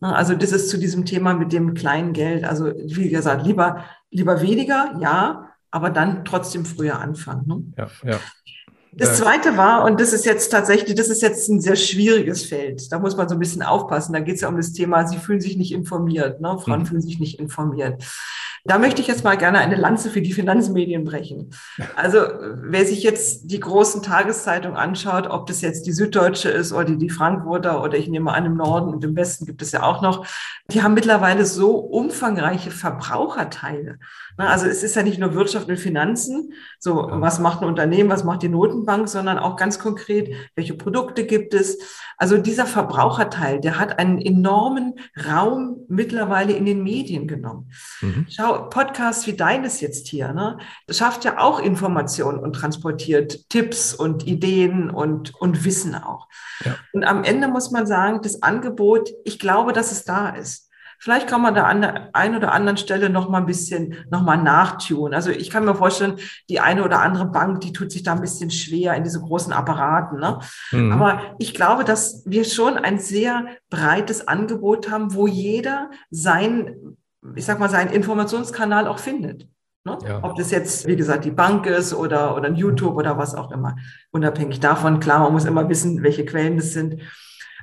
Ne? 0.00 0.14
Also 0.14 0.34
das 0.34 0.52
ist 0.52 0.70
zu 0.70 0.78
diesem 0.78 1.04
Thema 1.04 1.34
mit 1.34 1.52
dem 1.52 1.74
kleinen 1.74 2.12
Geld. 2.12 2.44
Also 2.44 2.66
wie 2.66 3.08
gesagt, 3.08 3.44
lieber, 3.44 3.84
lieber 4.10 4.40
weniger, 4.40 4.96
ja, 5.00 5.48
aber 5.70 5.90
dann 5.90 6.24
trotzdem 6.24 6.64
früher 6.64 7.00
anfangen. 7.00 7.46
Ne? 7.46 7.62
Ja, 7.76 8.10
ja. 8.12 8.20
Das 8.92 9.18
zweite 9.18 9.56
war, 9.56 9.84
und 9.84 10.00
das 10.00 10.12
ist 10.12 10.26
jetzt 10.26 10.48
tatsächlich, 10.50 10.96
das 10.96 11.08
ist 11.08 11.22
jetzt 11.22 11.48
ein 11.48 11.60
sehr 11.60 11.76
schwieriges 11.76 12.44
Feld. 12.44 12.90
Da 12.90 12.98
muss 12.98 13.16
man 13.16 13.28
so 13.28 13.36
ein 13.36 13.38
bisschen 13.38 13.62
aufpassen. 13.62 14.12
Da 14.12 14.20
geht 14.20 14.34
es 14.34 14.40
ja 14.40 14.48
um 14.48 14.56
das 14.56 14.72
Thema, 14.72 15.06
sie 15.06 15.18
fühlen 15.18 15.40
sich 15.40 15.56
nicht 15.56 15.72
informiert. 15.72 16.40
Ne? 16.40 16.58
Frauen 16.58 16.80
mhm. 16.80 16.86
fühlen 16.86 17.02
sich 17.02 17.20
nicht 17.20 17.38
informiert. 17.38 18.02
Da 18.64 18.78
möchte 18.78 19.00
ich 19.00 19.08
jetzt 19.08 19.24
mal 19.24 19.36
gerne 19.36 19.58
eine 19.58 19.76
Lanze 19.76 20.10
für 20.10 20.20
die 20.20 20.32
Finanzmedien 20.32 21.04
brechen. 21.04 21.50
Also 21.96 22.18
wer 22.62 22.84
sich 22.84 23.02
jetzt 23.02 23.50
die 23.50 23.60
großen 23.60 24.02
Tageszeitungen 24.02 24.76
anschaut, 24.76 25.26
ob 25.28 25.46
das 25.46 25.60
jetzt 25.60 25.86
die 25.86 25.92
Süddeutsche 25.92 26.50
ist 26.50 26.72
oder 26.72 26.84
die, 26.84 27.10
Frankfurter 27.10 27.82
oder 27.82 27.96
ich 27.96 28.08
nehme 28.08 28.32
an, 28.32 28.46
im 28.46 28.56
Norden 28.56 28.92
und 28.92 29.04
im 29.04 29.16
Westen 29.16 29.46
gibt 29.46 29.62
es 29.62 29.72
ja 29.72 29.82
auch 29.82 30.02
noch, 30.02 30.26
die 30.70 30.82
haben 30.82 30.94
mittlerweile 30.94 31.44
so 31.44 31.76
umfangreiche 31.76 32.70
Verbraucherteile. 32.70 33.98
Also 34.36 34.66
es 34.66 34.82
ist 34.82 34.96
ja 34.96 35.02
nicht 35.02 35.18
nur 35.18 35.34
Wirtschaft 35.34 35.68
und 35.68 35.78
Finanzen, 35.78 36.52
so 36.78 37.08
was 37.10 37.40
macht 37.40 37.62
ein 37.62 37.68
Unternehmen, 37.68 38.10
was 38.10 38.24
macht 38.24 38.42
die 38.42 38.48
Notenbank, 38.48 39.08
sondern 39.08 39.38
auch 39.38 39.56
ganz 39.56 39.78
konkret, 39.78 40.34
welche 40.54 40.74
Produkte 40.74 41.24
gibt 41.24 41.54
es. 41.54 41.78
Also 42.16 42.36
dieser 42.36 42.66
Verbraucherteil, 42.66 43.60
der 43.60 43.78
hat 43.78 43.98
einen 43.98 44.18
enormen 44.18 44.94
Raum 45.28 45.84
mittlerweile 45.88 46.52
in 46.52 46.66
den 46.66 46.82
Medien 46.82 47.26
genommen. 47.26 47.70
Mhm. 48.00 48.26
Schau, 48.28 48.49
Podcasts 48.70 49.26
wie 49.26 49.34
deines 49.34 49.80
jetzt 49.80 50.08
hier, 50.08 50.32
ne, 50.32 50.58
das 50.86 50.98
schafft 50.98 51.24
ja 51.24 51.38
auch 51.38 51.58
Informationen 51.58 52.38
und 52.38 52.54
transportiert 52.54 53.48
Tipps 53.48 53.94
und 53.94 54.26
Ideen 54.26 54.90
und, 54.90 55.34
und 55.34 55.64
Wissen 55.64 55.94
auch. 55.94 56.28
Ja. 56.64 56.76
Und 56.92 57.04
am 57.04 57.24
Ende 57.24 57.48
muss 57.48 57.70
man 57.70 57.86
sagen, 57.86 58.20
das 58.22 58.42
Angebot, 58.42 59.10
ich 59.24 59.38
glaube, 59.38 59.72
dass 59.72 59.92
es 59.92 60.04
da 60.04 60.30
ist. 60.30 60.70
Vielleicht 61.02 61.28
kann 61.28 61.40
man 61.40 61.54
da 61.54 61.64
an 61.64 61.80
der 61.80 62.14
einen 62.14 62.36
oder 62.36 62.52
anderen 62.52 62.76
Stelle 62.76 63.08
noch 63.08 63.30
mal 63.30 63.38
ein 63.38 63.46
bisschen 63.46 63.94
noch 64.10 64.20
mal 64.20 64.36
nachtun. 64.36 65.14
Also 65.14 65.30
ich 65.30 65.48
kann 65.48 65.64
mir 65.64 65.74
vorstellen, 65.74 66.18
die 66.50 66.60
eine 66.60 66.84
oder 66.84 67.00
andere 67.00 67.24
Bank, 67.24 67.62
die 67.62 67.72
tut 67.72 67.90
sich 67.90 68.02
da 68.02 68.12
ein 68.12 68.20
bisschen 68.20 68.50
schwer 68.50 68.94
in 68.94 69.02
diese 69.02 69.20
großen 69.20 69.54
Apparaten. 69.54 70.20
Ne? 70.20 70.40
Mhm. 70.72 70.92
Aber 70.92 71.22
ich 71.38 71.54
glaube, 71.54 71.84
dass 71.84 72.22
wir 72.26 72.44
schon 72.44 72.76
ein 72.76 72.98
sehr 72.98 73.46
breites 73.70 74.28
Angebot 74.28 74.90
haben, 74.90 75.14
wo 75.14 75.26
jeder 75.26 75.90
sein, 76.10 76.98
ich 77.34 77.44
sag 77.44 77.58
mal, 77.58 77.70
seinen 77.70 77.92
Informationskanal 77.92 78.86
auch 78.86 78.98
findet. 78.98 79.48
Ne? 79.84 79.98
Ja. 80.06 80.22
Ob 80.22 80.36
das 80.36 80.50
jetzt, 80.50 80.86
wie 80.86 80.96
gesagt, 80.96 81.24
die 81.24 81.30
Bank 81.30 81.66
ist 81.66 81.94
oder, 81.94 82.36
oder 82.36 82.46
ein 82.46 82.56
YouTube 82.56 82.96
oder 82.96 83.16
was 83.16 83.34
auch 83.34 83.50
immer. 83.50 83.76
Unabhängig 84.10 84.60
davon, 84.60 85.00
klar, 85.00 85.20
man 85.20 85.32
muss 85.32 85.46
immer 85.46 85.68
wissen, 85.68 86.02
welche 86.02 86.24
Quellen 86.24 86.56
das 86.56 86.72
sind. 86.72 87.00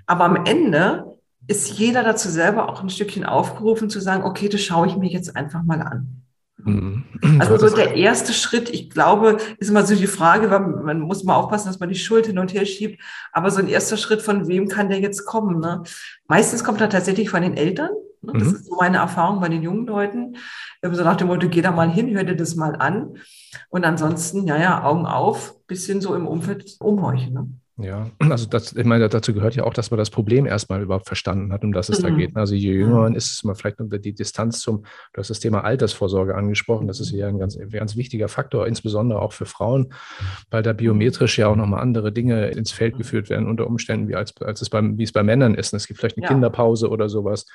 Aber 0.05 0.25
am 0.25 0.45
Ende 0.45 1.17
ist 1.47 1.77
jeder 1.77 2.03
dazu 2.03 2.29
selber 2.29 2.69
auch 2.69 2.81
ein 2.81 2.89
Stückchen 2.89 3.23
aufgerufen 3.23 3.89
zu 3.89 3.99
sagen, 3.99 4.23
okay, 4.23 4.49
das 4.49 4.61
schaue 4.61 4.87
ich 4.87 4.97
mir 4.97 5.09
jetzt 5.09 5.35
einfach 5.35 5.63
mal 5.63 5.81
an. 5.81 6.23
Mhm. 6.57 7.03
Also 7.39 7.57
so 7.57 7.75
der 7.75 7.95
erste 7.95 8.33
Schritt, 8.33 8.69
ich 8.69 8.89
glaube, 8.89 9.37
ist 9.59 9.69
immer 9.69 9.85
so 9.85 9.95
die 9.95 10.07
Frage, 10.07 10.49
weil 10.49 10.61
man 10.61 10.99
muss 10.99 11.23
mal 11.23 11.35
aufpassen, 11.35 11.67
dass 11.67 11.79
man 11.79 11.89
die 11.89 11.95
Schuld 11.95 12.25
hin 12.25 12.39
und 12.39 12.53
her 12.53 12.65
schiebt. 12.65 13.01
Aber 13.31 13.51
so 13.51 13.59
ein 13.59 13.67
erster 13.67 13.95
Schritt, 13.95 14.21
von 14.21 14.47
wem 14.47 14.67
kann 14.67 14.89
der 14.89 14.99
jetzt 14.99 15.25
kommen? 15.25 15.59
Ne? 15.59 15.83
Meistens 16.27 16.63
kommt 16.63 16.81
er 16.81 16.89
tatsächlich 16.89 17.29
von 17.29 17.43
den 17.43 17.55
Eltern. 17.55 17.91
Ne? 18.21 18.33
Das 18.33 18.49
mhm. 18.49 18.55
ist 18.55 18.65
so 18.65 18.75
meine 18.75 18.97
Erfahrung 18.97 19.39
bei 19.39 19.49
den 19.49 19.63
jungen 19.63 19.85
Leuten. 19.85 20.37
So 20.81 21.03
nach 21.03 21.17
dem 21.17 21.27
Motto, 21.27 21.49
geh 21.49 21.61
da 21.61 21.71
mal 21.71 21.89
hin, 21.89 22.15
hör 22.15 22.23
dir 22.23 22.35
das 22.35 22.55
mal 22.55 22.75
an. 22.75 23.17
Und 23.69 23.85
ansonsten, 23.85 24.45
ja, 24.47 24.57
ja, 24.57 24.83
Augen 24.83 25.05
auf, 25.05 25.55
bisschen 25.67 26.01
so 26.01 26.15
im 26.15 26.27
Umfeld 26.27 26.75
umhorchen. 26.79 27.33
Ne? 27.33 27.49
Ja, 27.79 28.09
also 28.29 28.47
das, 28.47 28.73
ich 28.73 28.85
meine, 28.85 29.07
dazu 29.07 29.33
gehört 29.33 29.55
ja 29.55 29.63
auch, 29.63 29.73
dass 29.73 29.91
man 29.91 29.97
das 29.97 30.09
Problem 30.09 30.45
erstmal 30.45 30.81
überhaupt 30.81 31.07
verstanden 31.07 31.53
hat, 31.53 31.63
um 31.63 31.71
das 31.71 31.89
es 31.89 31.99
mhm. 31.99 32.03
da 32.03 32.09
geht. 32.09 32.35
Also 32.35 32.55
je 32.55 32.73
jünger 32.73 33.01
man 33.01 33.15
ist, 33.15 33.31
ist 33.31 33.43
man 33.43 33.55
vielleicht 33.55 33.79
unter 33.79 33.99
die 33.99 34.13
Distanz 34.13 34.59
zum, 34.59 34.83
du 35.13 35.19
hast 35.19 35.29
das 35.29 35.39
Thema 35.39 35.63
Altersvorsorge 35.63 36.35
angesprochen, 36.35 36.87
das 36.87 36.99
ist 36.99 37.11
ja 37.11 37.27
ein 37.27 37.37
ganz, 37.37 37.57
ganz 37.71 37.95
wichtiger 37.95 38.27
Faktor, 38.27 38.67
insbesondere 38.67 39.21
auch 39.21 39.33
für 39.33 39.45
Frauen, 39.45 39.93
weil 40.49 40.63
da 40.63 40.73
biometrisch 40.73 41.37
ja 41.37 41.47
auch 41.47 41.55
nochmal 41.55 41.81
andere 41.81 42.11
Dinge 42.11 42.47
ins 42.47 42.71
Feld 42.71 42.95
mhm. 42.95 42.99
geführt 42.99 43.29
werden 43.29 43.47
unter 43.47 43.67
Umständen, 43.67 44.07
wie, 44.07 44.15
als, 44.15 44.35
als 44.41 44.61
es 44.61 44.69
beim, 44.69 44.97
wie 44.97 45.03
es 45.03 45.11
bei 45.11 45.23
Männern 45.23 45.53
ist. 45.53 45.73
Und 45.73 45.77
es 45.77 45.87
gibt 45.87 45.99
vielleicht 45.99 46.17
eine 46.17 46.23
ja. 46.23 46.29
Kinderpause 46.29 46.89
oder 46.89 47.09
sowas. 47.09 47.45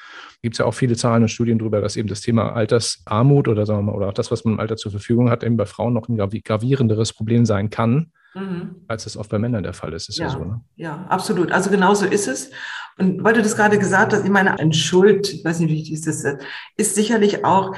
Gibt 0.41 0.55
es 0.55 0.59
ja 0.59 0.67
auch 0.67 0.75
viele 0.75 0.97
Zahlen 0.97 1.25
und 1.25 1.29
Studien 1.29 1.59
darüber, 1.59 1.81
dass 1.81 1.97
eben 1.97 2.09
das 2.09 2.21
Thema 2.21 2.53
Altersarmut 2.53 3.49
oder 3.49 3.67
sagen 3.67 3.81
wir 3.81 3.93
mal, 3.93 3.97
oder 3.97 4.09
auch 4.09 4.15
das, 4.15 4.31
was 4.31 4.45
man 4.45 4.55
im 4.55 4.61
Alter 4.61 4.77
zur 4.77 4.93
Verfügung 4.93 5.31
hat, 5.31 5.43
eben 5.43 5.57
bei 5.57 5.67
Frauen 5.67 5.95
noch 5.95 6.09
ein 6.09 6.17
gravierenderes 6.17 7.13
Problem 7.13 7.45
sein 7.45 7.71
kann 7.71 8.13
Mhm. 8.35 8.77
als 8.89 9.07
es 9.07 9.17
oft 9.17 9.31
bei 9.31 9.39
Männern 9.39 9.63
der 9.63 9.75
Fall 9.75 9.93
ist. 9.93 10.09
Ist 10.09 10.19
ja, 10.19 10.27
ja 10.27 10.33
so. 10.33 10.45
Ne? 10.45 10.61
Ja, 10.77 11.07
absolut. 11.09 11.53
Also 11.53 11.71
genau 11.71 11.95
so 11.95 12.07
ist 12.07 12.29
es. 12.29 12.51
Und 12.99 13.25
weil 13.25 13.35
du 13.35 13.43
das 13.43 13.57
gerade 13.57 13.79
gesagt 13.79 14.13
hast, 14.13 14.25
ich 14.25 14.31
meine, 14.31 14.59
ein 14.59 14.73
Schuld, 14.73 15.33
ich 15.33 15.45
weiß 15.45 15.61
nicht, 15.61 15.71
wie 15.71 15.95
ich 15.95 16.01
das 16.01 16.25
ist 16.77 16.95
sicherlich 16.95 17.45
auch 17.45 17.75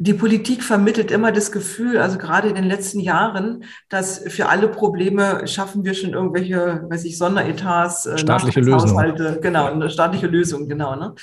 die 0.00 0.14
Politik 0.14 0.62
vermittelt 0.62 1.10
immer 1.10 1.32
das 1.32 1.50
Gefühl, 1.50 1.98
also 1.98 2.18
gerade 2.18 2.48
in 2.48 2.54
den 2.54 2.64
letzten 2.64 3.00
Jahren, 3.00 3.64
dass 3.88 4.22
für 4.28 4.48
alle 4.48 4.68
Probleme 4.68 5.44
schaffen 5.48 5.84
wir 5.84 5.92
schon 5.94 6.10
irgendwelche, 6.10 6.86
weiß 6.88 7.04
ich, 7.04 7.18
Sonderetats, 7.18 8.06
äh, 8.06 8.16
staatliche 8.16 8.60
Lösungen. 8.60 9.40
Genau, 9.40 9.66
eine 9.66 9.90
staatliche 9.90 10.28
Lösung, 10.28 10.68
genau. 10.68 10.94
Ne? 10.94 11.14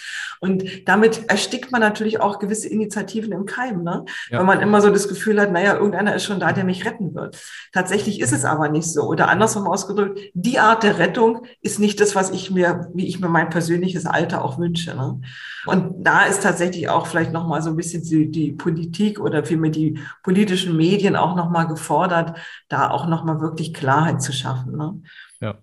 Und 0.42 0.66
damit 0.90 1.30
erstickt 1.30 1.72
man 1.72 1.80
natürlich 1.80 2.20
auch 2.20 2.38
gewisse 2.38 2.68
Initiativen 2.68 3.32
im 3.32 3.46
Keim, 3.46 3.82
ne? 3.82 4.04
Ja. 4.30 4.40
Weil 4.40 4.46
man 4.46 4.60
immer 4.60 4.82
so 4.82 4.90
das 4.90 5.08
Gefühl 5.08 5.40
hat, 5.40 5.54
naja, 5.54 5.76
irgendeiner 5.76 6.14
ist 6.14 6.26
schon 6.26 6.42
da, 6.42 6.52
der 6.52 6.66
mich 6.66 6.86
retten 6.86 7.16
wird. 7.16 7.38
Tatsächlich 7.72 8.20
ist 8.20 8.34
es 8.34 8.44
aber 8.44 8.68
nicht 8.68 8.92
so. 8.92 9.04
Oder 9.04 9.30
andersrum 9.30 9.68
ausgedrückt, 9.68 10.20
die 10.34 10.60
Art 10.60 10.84
der 10.84 11.00
Rettung 11.00 11.46
ist 11.62 11.80
nicht 11.80 12.02
das, 12.02 12.14
was 12.14 12.30
ich 12.30 12.52
mir, 12.52 12.90
wie 12.94 13.08
ich 13.08 13.22
mir 13.22 13.30
mein 13.30 13.50
persönliches 13.50 14.06
Alter 14.06 14.44
auch 14.44 14.60
wünsche. 14.60 14.94
Ne? 14.96 15.22
Und 15.66 16.06
da 16.06 16.24
ist 16.26 16.44
tatsächlich 16.44 16.90
auch 16.90 17.08
vielleicht 17.08 17.32
nochmal 17.32 17.62
so 17.62 17.70
ein 17.70 17.78
bisschen 17.78 18.04
die, 18.04 18.30
die 18.30 18.52
Politik 18.66 19.20
oder 19.20 19.46
vielmehr 19.46 19.70
die 19.70 20.00
politischen 20.24 20.76
Medien 20.76 21.16
auch 21.16 21.36
nochmal 21.36 21.68
gefordert, 21.68 22.36
da 22.68 22.90
auch 22.90 23.06
nochmal 23.06 23.40
wirklich 23.40 23.76
Klarheit 23.76 24.24
zu 24.24 24.34
schaffen. 24.34 24.76
Ne? 24.76 25.02
Ja. 25.40 25.60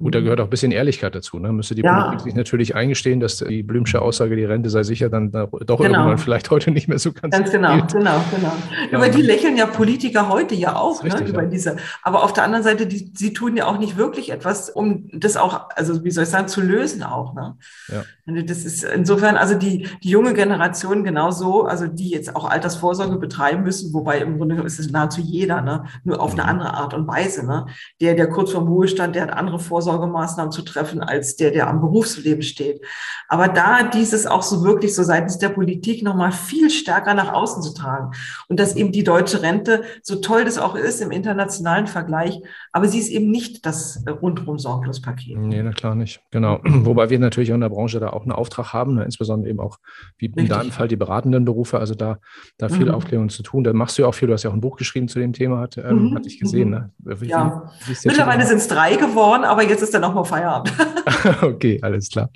Gut, 0.00 0.14
da 0.14 0.20
gehört 0.20 0.40
auch 0.40 0.44
ein 0.44 0.50
bisschen 0.50 0.70
Ehrlichkeit 0.70 1.14
dazu. 1.16 1.40
Ne? 1.40 1.52
Müsste 1.52 1.74
die 1.74 1.82
ja. 1.82 2.04
Politik 2.04 2.20
sich 2.20 2.34
natürlich 2.34 2.76
eingestehen, 2.76 3.18
dass 3.18 3.38
die 3.38 3.64
Blümsche 3.64 4.00
Aussage, 4.00 4.36
die 4.36 4.44
Rente 4.44 4.70
sei 4.70 4.84
sicher, 4.84 5.08
dann 5.08 5.32
doch 5.32 5.48
genau. 5.50 5.80
irgendwann 5.80 6.18
vielleicht 6.18 6.50
heute 6.50 6.70
nicht 6.70 6.86
mehr 6.86 7.00
so 7.00 7.10
ganz. 7.12 7.34
Ganz 7.34 7.50
genau, 7.50 7.74
gilt. 7.76 7.92
genau, 7.94 8.20
genau. 8.34 8.52
Ja. 8.92 8.98
Über 8.98 9.08
die 9.08 9.22
lächeln 9.22 9.56
ja 9.56 9.66
Politiker 9.66 10.28
heute 10.28 10.54
ja 10.54 10.76
auch, 10.76 11.02
ne? 11.02 11.12
richtig, 11.12 11.30
über 11.30 11.42
ja. 11.42 11.48
diese. 11.48 11.76
Aber 12.02 12.22
auf 12.22 12.32
der 12.32 12.44
anderen 12.44 12.62
Seite, 12.62 12.86
die, 12.86 13.10
sie 13.12 13.32
tun 13.32 13.56
ja 13.56 13.66
auch 13.66 13.78
nicht 13.78 13.96
wirklich 13.96 14.30
etwas, 14.30 14.70
um 14.70 15.08
das 15.12 15.36
auch, 15.36 15.68
also 15.74 16.04
wie 16.04 16.12
soll 16.12 16.24
ich 16.24 16.30
sagen, 16.30 16.46
zu 16.46 16.60
lösen 16.60 17.02
auch. 17.02 17.34
Ne? 17.34 17.56
Ja. 17.88 18.04
Das 18.42 18.64
ist 18.64 18.84
insofern, 18.84 19.36
also 19.36 19.54
die, 19.54 19.88
die 20.02 20.10
junge 20.10 20.34
Generation 20.34 21.02
genauso, 21.02 21.64
also 21.64 21.86
die 21.86 22.10
jetzt 22.10 22.36
auch 22.36 22.48
Altersvorsorge 22.48 23.16
betreiben 23.16 23.62
müssen, 23.64 23.92
wobei 23.94 24.18
im 24.18 24.36
Grunde 24.36 24.62
ist 24.62 24.78
es 24.78 24.90
nahezu 24.90 25.22
jeder, 25.22 25.60
ne? 25.60 25.84
nur 26.04 26.20
auf 26.20 26.34
eine 26.34 26.42
mhm. 26.42 26.48
andere 26.48 26.74
Art 26.74 26.94
und 26.94 27.08
Weise. 27.08 27.46
Ne? 27.46 27.66
Der, 28.00 28.14
der 28.14 28.28
kurz 28.28 28.52
vorm 28.52 28.68
Ruhestand, 28.68 29.16
der 29.16 29.22
hat 29.22 29.32
andere 29.32 29.58
Vorsorgemaßnahmen 29.88 30.52
zu 30.52 30.62
treffen 30.62 31.00
als 31.00 31.36
der, 31.36 31.50
der 31.50 31.68
am 31.68 31.80
Berufsleben 31.80 32.42
steht. 32.42 32.84
Aber 33.28 33.48
da 33.48 33.82
dieses 33.82 34.26
auch 34.26 34.42
so 34.42 34.62
wirklich 34.64 34.94
so 34.94 35.02
seitens 35.02 35.38
der 35.38 35.48
Politik 35.48 36.02
nochmal 36.02 36.32
viel 36.32 36.70
stärker 36.70 37.14
nach 37.14 37.32
außen 37.32 37.62
zu 37.62 37.72
tragen 37.74 38.10
und 38.48 38.60
dass 38.60 38.76
eben 38.76 38.92
die 38.92 39.04
deutsche 39.04 39.42
Rente, 39.42 39.82
so 40.02 40.16
toll 40.16 40.44
das 40.44 40.58
auch 40.58 40.74
ist 40.74 41.00
im 41.00 41.10
internationalen 41.10 41.86
Vergleich, 41.86 42.40
aber 42.72 42.88
sie 42.88 42.98
ist 42.98 43.08
eben 43.08 43.30
nicht 43.30 43.64
das 43.64 44.04
rundrum 44.22 44.58
sorglos 44.58 45.00
Paket. 45.00 45.38
Nee, 45.38 45.62
na 45.62 45.72
klar 45.72 45.94
nicht. 45.94 46.20
Genau. 46.30 46.60
Wobei 46.64 47.10
wir 47.10 47.18
natürlich 47.18 47.50
in 47.50 47.60
der 47.60 47.68
Branche 47.68 48.00
da 48.00 48.10
auch 48.10 48.22
einen 48.22 48.32
Auftrag 48.32 48.72
haben, 48.72 48.94
ne? 48.94 49.04
insbesondere 49.04 49.50
eben 49.50 49.60
auch, 49.60 49.78
wie 50.18 50.26
in 50.26 50.48
deinem 50.48 50.70
Fall, 50.70 50.88
die 50.88 50.96
beratenden 50.96 51.44
Berufe, 51.44 51.78
also 51.78 51.94
da, 51.94 52.18
da 52.58 52.68
viel 52.68 52.86
mhm. 52.86 52.94
Aufklärung 52.94 53.28
zu 53.28 53.42
tun. 53.42 53.64
Da 53.64 53.72
machst 53.72 53.96
du 53.96 54.02
ja 54.02 54.08
auch 54.08 54.14
viel, 54.14 54.28
du 54.28 54.34
hast 54.34 54.42
ja 54.42 54.50
auch 54.50 54.54
ein 54.54 54.60
Buch 54.60 54.76
geschrieben 54.76 55.08
zu 55.08 55.18
dem 55.18 55.32
Thema, 55.32 55.60
hat, 55.60 55.78
ähm, 55.78 56.10
mhm. 56.10 56.14
hatte 56.14 56.28
ich 56.28 56.40
gesehen. 56.40 56.70
Ne? 56.70 56.90
Wie, 56.98 57.28
ja. 57.28 57.70
Mittlerweile 58.04 58.46
sind 58.46 58.58
es 58.58 58.68
drei 58.68 58.96
geworden, 58.96 59.44
aber 59.44 59.62
jetzt 59.62 59.77
ist 59.82 59.94
dann 59.94 60.02
nochmal 60.02 60.24
Feierabend. 60.24 60.72
okay, 61.42 61.78
alles 61.82 62.10
klar. 62.10 62.30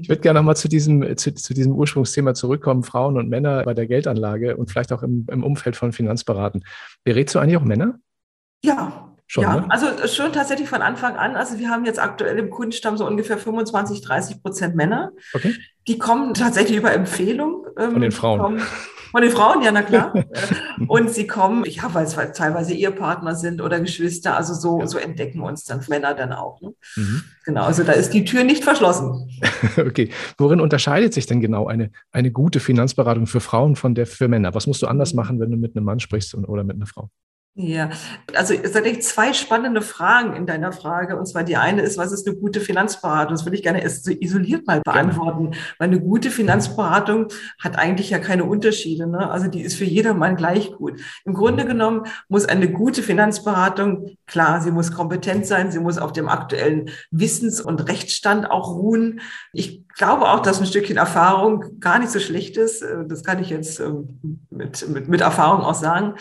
Ich 0.00 0.08
würde 0.08 0.20
gerne 0.20 0.40
nochmal 0.40 0.56
zu 0.56 0.68
diesem, 0.68 1.16
zu, 1.16 1.34
zu, 1.34 1.54
diesem 1.54 1.72
Ursprungsthema 1.72 2.34
zurückkommen, 2.34 2.82
Frauen 2.82 3.16
und 3.16 3.28
Männer 3.28 3.64
bei 3.64 3.74
der 3.74 3.86
Geldanlage 3.86 4.56
und 4.56 4.70
vielleicht 4.70 4.92
auch 4.92 5.02
im, 5.02 5.26
im 5.30 5.44
Umfeld 5.44 5.76
von 5.76 5.92
Finanzberaten. 5.92 6.64
Berätst 7.04 7.34
du 7.34 7.38
eigentlich 7.38 7.56
auch 7.56 7.64
Männer? 7.64 7.98
Ja, 8.62 9.06
Schon, 9.28 9.42
ja, 9.42 9.56
ne? 9.56 9.66
also 9.70 10.06
schon 10.06 10.32
tatsächlich 10.32 10.68
von 10.68 10.82
Anfang 10.82 11.16
an. 11.16 11.34
Also 11.34 11.58
wir 11.58 11.68
haben 11.68 11.84
jetzt 11.84 11.98
aktuell 11.98 12.38
im 12.38 12.48
Kundenstamm 12.48 12.96
so 12.96 13.04
ungefähr 13.04 13.38
25, 13.38 14.00
30 14.00 14.40
Prozent 14.40 14.76
Männer. 14.76 15.10
Okay. 15.34 15.52
Die 15.88 15.98
kommen 15.98 16.32
tatsächlich 16.32 16.78
über 16.78 16.92
Empfehlung. 16.92 17.66
Ähm, 17.76 17.92
von 17.92 18.00
den 18.02 18.12
Frauen. 18.12 18.62
Von 19.16 19.22
den 19.22 19.32
Frauen, 19.32 19.62
ja, 19.62 19.72
na 19.72 19.80
klar. 19.80 20.12
und 20.88 21.08
sie 21.08 21.26
kommen, 21.26 21.64
ja, 21.64 21.84
weil 21.94 22.04
es 22.04 22.14
teilweise 22.34 22.74
Ehepartner 22.74 23.34
sind 23.34 23.62
oder 23.62 23.80
Geschwister, 23.80 24.36
also 24.36 24.52
so, 24.52 24.80
ja. 24.80 24.86
so 24.86 24.98
entdecken 24.98 25.40
uns 25.40 25.64
dann 25.64 25.80
Männer 25.88 26.12
dann 26.12 26.34
auch. 26.34 26.60
Ne? 26.60 26.74
Mhm. 26.96 27.22
Genau, 27.46 27.64
also 27.64 27.82
da 27.82 27.92
ist 27.92 28.10
die 28.10 28.26
Tür 28.26 28.44
nicht 28.44 28.62
verschlossen. 28.62 29.30
okay. 29.78 30.10
Worin 30.36 30.60
unterscheidet 30.60 31.14
sich 31.14 31.24
denn 31.24 31.40
genau 31.40 31.66
eine, 31.66 31.92
eine 32.12 32.30
gute 32.30 32.60
Finanzberatung 32.60 33.26
für 33.26 33.40
Frauen 33.40 33.74
von 33.74 33.94
der 33.94 34.06
für 34.06 34.28
Männer? 34.28 34.54
Was 34.54 34.66
musst 34.66 34.82
du 34.82 34.86
anders 34.86 35.14
mhm. 35.14 35.16
machen, 35.16 35.40
wenn 35.40 35.50
du 35.50 35.56
mit 35.56 35.74
einem 35.74 35.86
Mann 35.86 35.98
sprichst 35.98 36.34
oder 36.34 36.62
mit 36.62 36.76
einer 36.76 36.84
Frau? 36.84 37.08
Ja, 37.58 37.88
also 38.34 38.52
es 38.52 38.74
sind 38.74 38.84
echt 38.84 39.02
zwei 39.02 39.32
spannende 39.32 39.80
Fragen 39.80 40.36
in 40.36 40.44
deiner 40.44 40.72
Frage. 40.72 41.16
Und 41.16 41.24
zwar 41.24 41.42
die 41.42 41.56
eine 41.56 41.80
ist, 41.80 41.96
was 41.96 42.12
ist 42.12 42.28
eine 42.28 42.36
gute 42.36 42.60
Finanzberatung? 42.60 43.34
Das 43.34 43.46
würde 43.46 43.56
ich 43.56 43.62
gerne 43.62 43.82
erst 43.82 44.04
so 44.04 44.10
isoliert 44.12 44.66
mal 44.66 44.82
beantworten. 44.82 45.52
Weil 45.78 45.88
eine 45.88 45.98
gute 45.98 46.30
Finanzberatung 46.30 47.28
hat 47.58 47.78
eigentlich 47.78 48.10
ja 48.10 48.18
keine 48.18 48.44
Unterschiede. 48.44 49.06
Ne? 49.06 49.30
Also 49.30 49.48
die 49.48 49.62
ist 49.62 49.78
für 49.78 49.86
jedermann 49.86 50.36
gleich 50.36 50.70
gut. 50.72 51.00
Im 51.24 51.32
Grunde 51.32 51.64
genommen 51.64 52.02
muss 52.28 52.44
eine 52.44 52.70
gute 52.70 53.02
Finanzberatung, 53.02 54.18
klar, 54.26 54.60
sie 54.60 54.70
muss 54.70 54.92
kompetent 54.92 55.46
sein, 55.46 55.72
sie 55.72 55.80
muss 55.80 55.96
auf 55.96 56.12
dem 56.12 56.28
aktuellen 56.28 56.90
Wissens- 57.10 57.62
und 57.62 57.88
Rechtsstand 57.88 58.50
auch 58.50 58.74
ruhen. 58.74 59.22
Ich 59.54 59.88
glaube 59.96 60.28
auch, 60.28 60.40
dass 60.40 60.60
ein 60.60 60.66
Stückchen 60.66 60.98
Erfahrung 60.98 61.80
gar 61.80 62.00
nicht 62.00 62.10
so 62.10 62.20
schlecht 62.20 62.58
ist. 62.58 62.84
Das 63.08 63.24
kann 63.24 63.40
ich 63.40 63.48
jetzt 63.48 63.80
ähm, 63.80 64.20
mit, 64.50 64.86
mit, 64.90 65.08
mit 65.08 65.22
Erfahrung 65.22 65.62
auch 65.62 65.74
sagen. 65.74 66.16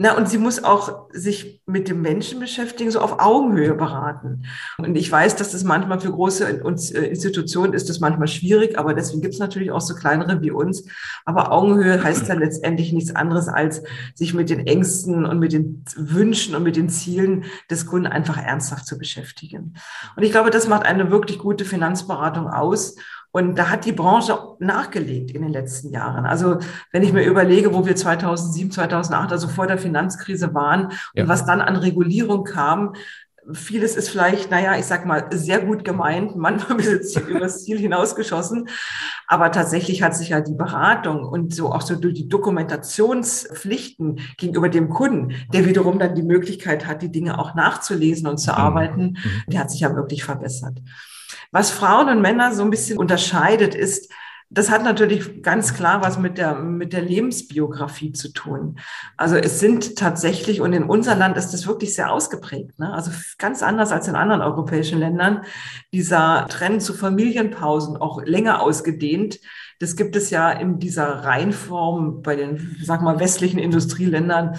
Na, 0.00 0.16
und 0.16 0.28
sie 0.28 0.38
muss 0.38 0.62
auch 0.62 1.08
sich 1.10 1.60
mit 1.66 1.88
dem 1.88 2.00
Menschen 2.02 2.38
beschäftigen, 2.38 2.88
so 2.92 3.00
auf 3.00 3.18
Augenhöhe 3.18 3.74
beraten. 3.74 4.44
Und 4.78 4.94
ich 4.94 5.10
weiß, 5.10 5.34
dass 5.34 5.50
das 5.50 5.64
manchmal 5.64 5.98
für 5.98 6.12
große 6.12 6.44
äh, 6.46 7.06
Institutionen 7.08 7.72
ist 7.72 7.88
das 7.88 7.98
manchmal 7.98 8.28
schwierig, 8.28 8.78
aber 8.78 8.94
deswegen 8.94 9.22
gibt 9.22 9.34
es 9.34 9.40
natürlich 9.40 9.72
auch 9.72 9.80
so 9.80 9.96
kleinere 9.96 10.40
wie 10.40 10.52
uns. 10.52 10.84
Aber 11.24 11.50
Augenhöhe 11.50 12.00
heißt 12.00 12.28
ja 12.28 12.34
letztendlich 12.34 12.92
nichts 12.92 13.16
anderes, 13.16 13.48
als 13.48 13.82
sich 14.14 14.34
mit 14.34 14.50
den 14.50 14.68
Ängsten 14.68 15.26
und 15.26 15.40
mit 15.40 15.52
den 15.52 15.84
Wünschen 15.96 16.54
und 16.54 16.62
mit 16.62 16.76
den 16.76 16.88
Zielen 16.88 17.46
des 17.68 17.84
Kunden 17.84 18.06
einfach 18.06 18.38
ernsthaft 18.38 18.86
zu 18.86 18.98
beschäftigen. 18.98 19.74
Und 20.14 20.22
ich 20.22 20.30
glaube, 20.30 20.50
das 20.50 20.68
macht 20.68 20.86
eine 20.86 21.10
wirklich 21.10 21.40
gute 21.40 21.64
Finanzberatung 21.64 22.46
aus. 22.46 22.94
Und 23.30 23.56
da 23.58 23.68
hat 23.68 23.84
die 23.84 23.92
Branche 23.92 24.38
nachgelegt 24.58 25.32
in 25.32 25.42
den 25.42 25.52
letzten 25.52 25.90
Jahren. 25.90 26.24
Also 26.24 26.58
wenn 26.92 27.02
ich 27.02 27.12
mir 27.12 27.24
überlege, 27.24 27.74
wo 27.74 27.84
wir 27.84 27.94
2007, 27.94 28.70
2008, 28.70 29.32
also 29.32 29.48
vor 29.48 29.66
der 29.66 29.78
Finanzkrise 29.78 30.54
waren 30.54 30.92
ja. 31.14 31.22
und 31.22 31.28
was 31.28 31.44
dann 31.44 31.60
an 31.60 31.76
Regulierung 31.76 32.44
kam, 32.44 32.94
vieles 33.52 33.96
ist 33.96 34.10
vielleicht, 34.10 34.50
naja, 34.50 34.76
ich 34.78 34.84
sag 34.84 35.06
mal, 35.06 35.26
sehr 35.30 35.60
gut 35.60 35.84
gemeint, 35.84 36.36
manchmal 36.36 36.80
ist 36.80 37.16
es 37.16 37.16
übers 37.16 37.64
Ziel 37.64 37.78
hinausgeschossen. 37.78 38.68
Aber 39.26 39.50
tatsächlich 39.50 40.02
hat 40.02 40.14
sich 40.16 40.30
ja 40.30 40.40
die 40.40 40.54
Beratung 40.54 41.24
und 41.24 41.54
so 41.54 41.72
auch 41.72 41.82
so 41.82 41.96
durch 41.96 42.14
die 42.14 42.28
Dokumentationspflichten 42.28 44.20
gegenüber 44.36 44.68
dem 44.68 44.88
Kunden, 44.88 45.34
der 45.52 45.66
wiederum 45.66 45.98
dann 45.98 46.14
die 46.14 46.22
Möglichkeit 46.22 46.86
hat, 46.86 47.02
die 47.02 47.12
Dinge 47.12 47.38
auch 47.38 47.54
nachzulesen 47.54 48.26
und 48.26 48.38
zu 48.38 48.52
mhm. 48.52 48.58
arbeiten, 48.58 49.02
mhm. 49.02 49.50
der 49.50 49.60
hat 49.60 49.70
sich 49.70 49.80
ja 49.80 49.94
wirklich 49.94 50.24
verbessert. 50.24 50.80
Was 51.50 51.70
Frauen 51.70 52.08
und 52.08 52.20
Männer 52.20 52.52
so 52.52 52.62
ein 52.62 52.70
bisschen 52.70 52.98
unterscheidet, 52.98 53.74
ist, 53.74 54.12
das 54.50 54.70
hat 54.70 54.82
natürlich 54.82 55.42
ganz 55.42 55.74
klar 55.74 56.02
was 56.02 56.18
mit 56.18 56.38
der, 56.38 56.54
mit 56.54 56.94
der 56.94 57.02
Lebensbiografie 57.02 58.12
zu 58.12 58.32
tun. 58.32 58.78
Also 59.18 59.36
es 59.36 59.60
sind 59.60 59.96
tatsächlich, 59.96 60.62
und 60.62 60.72
in 60.72 60.84
unser 60.84 61.14
Land 61.14 61.36
ist 61.36 61.50
das 61.50 61.66
wirklich 61.66 61.94
sehr 61.94 62.10
ausgeprägt, 62.10 62.78
ne? 62.78 62.92
also 62.92 63.10
ganz 63.36 63.62
anders 63.62 63.92
als 63.92 64.08
in 64.08 64.14
anderen 64.14 64.40
europäischen 64.40 64.98
Ländern, 64.98 65.44
dieser 65.92 66.46
Trend 66.48 66.82
zu 66.82 66.94
Familienpausen 66.94 67.98
auch 67.98 68.22
länger 68.22 68.62
ausgedehnt. 68.62 69.38
Das 69.80 69.96
gibt 69.96 70.16
es 70.16 70.30
ja 70.30 70.50
in 70.50 70.78
dieser 70.78 71.24
Reihenform 71.24 72.22
bei 72.22 72.34
den, 72.34 72.76
sag 72.82 73.02
mal, 73.02 73.20
westlichen 73.20 73.58
Industrieländern 73.58 74.58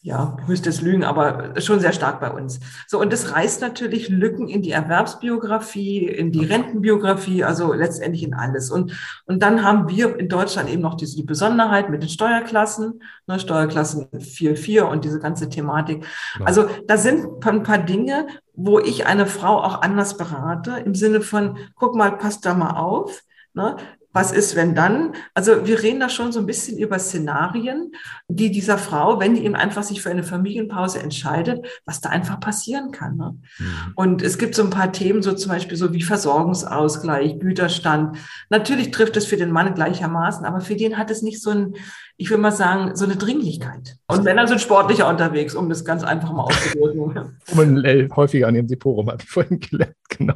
ja, 0.00 0.36
ich 0.40 0.46
müsste 0.46 0.68
es 0.68 0.80
lügen, 0.80 1.02
aber 1.02 1.60
schon 1.60 1.80
sehr 1.80 1.92
stark 1.92 2.20
bei 2.20 2.30
uns. 2.30 2.60
So, 2.86 3.00
und 3.00 3.12
das 3.12 3.32
reißt 3.32 3.60
natürlich 3.60 4.08
Lücken 4.08 4.46
in 4.46 4.62
die 4.62 4.70
Erwerbsbiografie, 4.70 6.06
in 6.06 6.30
die 6.30 6.44
Rentenbiografie, 6.44 7.42
also 7.42 7.72
letztendlich 7.72 8.22
in 8.22 8.32
alles. 8.32 8.70
Und, 8.70 8.96
und 9.26 9.42
dann 9.42 9.64
haben 9.64 9.88
wir 9.88 10.16
in 10.16 10.28
Deutschland 10.28 10.70
eben 10.70 10.82
noch 10.82 10.94
diese 10.94 11.16
die 11.16 11.24
Besonderheit 11.24 11.90
mit 11.90 12.02
den 12.02 12.08
Steuerklassen, 12.08 13.02
ne, 13.26 13.40
Steuerklassen 13.40 14.08
4, 14.20 14.56
4 14.56 14.86
und 14.86 15.04
diese 15.04 15.18
ganze 15.18 15.48
Thematik. 15.48 16.06
Also 16.44 16.68
da 16.86 16.96
sind 16.96 17.44
ein 17.44 17.64
paar 17.64 17.78
Dinge, 17.78 18.28
wo 18.54 18.78
ich 18.78 19.06
eine 19.06 19.26
Frau 19.26 19.58
auch 19.58 19.82
anders 19.82 20.16
berate, 20.16 20.80
im 20.84 20.94
Sinne 20.94 21.22
von, 21.22 21.58
guck 21.74 21.96
mal, 21.96 22.16
passt 22.16 22.46
da 22.46 22.54
mal 22.54 22.76
auf. 22.76 23.22
Ne? 23.52 23.76
Was 24.12 24.32
ist, 24.32 24.56
wenn 24.56 24.74
dann? 24.74 25.12
Also 25.34 25.66
wir 25.66 25.82
reden 25.82 26.00
da 26.00 26.08
schon 26.08 26.32
so 26.32 26.40
ein 26.40 26.46
bisschen 26.46 26.78
über 26.78 26.98
Szenarien, 26.98 27.92
die 28.26 28.50
dieser 28.50 28.78
Frau, 28.78 29.20
wenn 29.20 29.34
die 29.34 29.44
eben 29.44 29.54
einfach 29.54 29.82
sich 29.82 30.00
für 30.00 30.10
eine 30.10 30.22
Familienpause 30.22 31.00
entscheidet, 31.00 31.66
was 31.84 32.00
da 32.00 32.08
einfach 32.08 32.40
passieren 32.40 32.90
kann. 32.90 33.16
Ne? 33.16 33.36
Mhm. 33.58 33.66
Und 33.96 34.22
es 34.22 34.38
gibt 34.38 34.54
so 34.54 34.64
ein 34.64 34.70
paar 34.70 34.92
Themen, 34.92 35.22
so 35.22 35.34
zum 35.34 35.52
Beispiel 35.52 35.76
so 35.76 35.92
wie 35.92 36.02
Versorgungsausgleich, 36.02 37.38
Güterstand. 37.38 38.16
Natürlich 38.48 38.90
trifft 38.90 39.16
es 39.18 39.26
für 39.26 39.36
den 39.36 39.52
Mann 39.52 39.74
gleichermaßen, 39.74 40.46
aber 40.46 40.60
für 40.62 40.74
den 40.74 40.96
hat 40.96 41.10
es 41.10 41.20
nicht 41.20 41.42
so 41.42 41.50
ein, 41.50 41.74
ich 42.16 42.30
will 42.30 42.38
mal 42.38 42.50
sagen, 42.50 42.96
so 42.96 43.04
eine 43.04 43.16
Dringlichkeit. 43.16 43.98
Und 44.06 44.24
Männer 44.24 44.48
sind 44.48 44.60
sportlicher 44.60 45.08
unterwegs, 45.08 45.54
um 45.54 45.68
das 45.68 45.84
ganz 45.84 46.02
einfach 46.02 46.32
mal 46.32 46.44
auszudrücken. 46.44 47.36
um 47.52 48.16
häufiger 48.16 48.48
an 48.48 48.54
ihrem 48.54 48.68
Depot 48.68 48.96
rum, 48.96 49.08
habe 49.08 49.22
ich 49.22 49.28
vorhin 49.28 49.60
gelernt, 49.60 49.94
genau. 50.08 50.34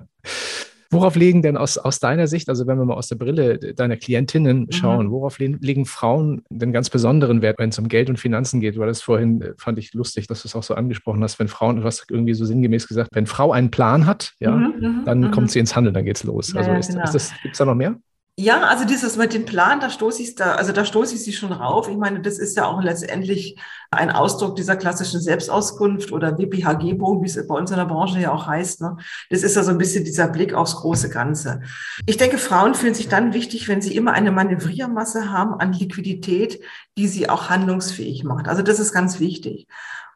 Worauf 0.93 1.17
legen 1.17 1.43
denn 1.43 1.57
aus, 1.57 1.79
aus 1.79 2.01
deiner 2.01 2.27
Sicht, 2.27 2.49
also 2.49 2.67
wenn 2.67 2.79
wir 2.79 2.85
mal 2.85 2.95
aus 2.95 3.09
der 3.09 3.17
Brille 3.17 3.59
deiner 3.59 3.97
Klientinnen 3.97 4.61
mhm. 4.61 4.73
schauen, 4.73 5.07
mhm. 5.07 5.11
worauf 5.11 5.39
legen 5.39 5.87
Frauen 5.87 6.43
den 6.51 6.73
ganz 6.73 6.91
besonderen 6.91 7.43
Wert, 7.43 7.59
wenn 7.59 7.71
es 7.71 7.79
um 7.79 7.89
Geld 7.89 8.11
und 8.11 8.19
Finanzen 8.19 8.61
geht? 8.61 8.79
Weil 8.79 8.89
das 8.89 9.03
vorhin 9.03 9.41
äh, 9.41 9.53
fand 9.57 9.79
ich 9.79 9.95
lustig, 9.95 10.27
dass 10.27 10.43
du 10.43 10.49
es 10.49 10.55
auch 10.55 10.63
so 10.63 10.75
angesprochen 10.75 11.23
hast, 11.23 11.39
wenn 11.39 11.49
Frauen, 11.49 11.77
du 11.77 11.85
hast 11.85 12.07
irgendwie 12.11 12.35
so 12.35 12.45
sinngemäß 12.45 12.87
gesagt, 12.87 13.11
wenn 13.13 13.27
Frau 13.27 13.53
einen 13.53 13.71
Plan 13.71 14.07
hat, 14.07 14.33
ja, 14.39 14.53
mhm, 14.53 14.75
mhm 14.81 15.03
dann 15.05 15.21
mhm. 15.21 15.31
kommt 15.31 15.51
sie 15.51 15.59
ins 15.59 15.75
Handeln, 15.75 15.95
dann 15.95 16.05
geht's 16.05 16.25
los. 16.25 16.53
Ja, 16.53 16.61
also 16.61 16.73
ist, 16.73 16.91
genau. 16.91 17.05
ist 17.05 17.15
das, 17.15 17.33
gibt 17.43 17.55
es 17.55 17.59
da 17.59 17.65
noch 17.65 17.75
mehr? 17.75 17.97
Ja, 18.39 18.62
also 18.62 18.87
dieses 18.87 19.19
mit 19.19 19.35
dem 19.35 19.45
Plan, 19.45 19.79
da 19.79 19.91
stoße 19.91 20.23
ich 20.23 20.35
da, 20.35 20.55
also 20.55 20.73
da 20.73 20.87
stoße 20.87 21.15
ich 21.15 21.23
sie 21.23 21.35
schon 21.35 21.53
rauf. 21.53 21.89
Ich 21.91 21.99
meine, 21.99 22.23
das 22.23 22.39
ist 22.39 22.57
ja 22.57 22.65
auch 22.65 22.83
letztendlich 22.83 23.61
ein 23.91 24.11
Ausdruck 24.11 24.57
dieser 24.57 24.75
klassischen 24.77 25.21
Selbstauskunft 25.21 26.12
oder 26.12 26.39
WPHG-Bogen, 26.39 27.23
wie 27.23 27.27
es 27.27 27.47
bei 27.47 27.55
uns 27.55 27.71
in 27.71 27.77
der 27.77 27.85
Branche 27.85 28.21
ja 28.21 28.33
auch 28.33 28.47
heißt. 28.47 28.81
Ne? 28.81 28.97
Das 29.29 29.43
ist 29.43 29.55
ja 29.55 29.62
so 29.62 29.71
ein 29.71 29.77
bisschen 29.77 30.05
dieser 30.05 30.29
Blick 30.29 30.55
aufs 30.55 30.77
große 30.77 31.11
Ganze. 31.11 31.61
Ich 32.07 32.17
denke, 32.17 32.39
Frauen 32.39 32.75
fühlen 32.75 32.95
sich 32.95 33.09
dann 33.09 33.35
wichtig, 33.35 33.69
wenn 33.69 33.83
sie 33.83 33.95
immer 33.95 34.15
eine 34.15 34.33
Manövriermasse 34.33 35.31
haben 35.31 35.53
an 35.61 35.75
Liquidität, 35.75 36.59
die 36.97 37.09
sie 37.09 37.29
auch 37.29 37.51
handlungsfähig 37.51 38.25
macht. 38.25 38.49
Also 38.49 38.62
das 38.62 38.81
ist 38.81 38.95
ganz 38.95 39.21
wichtig. 39.21 39.69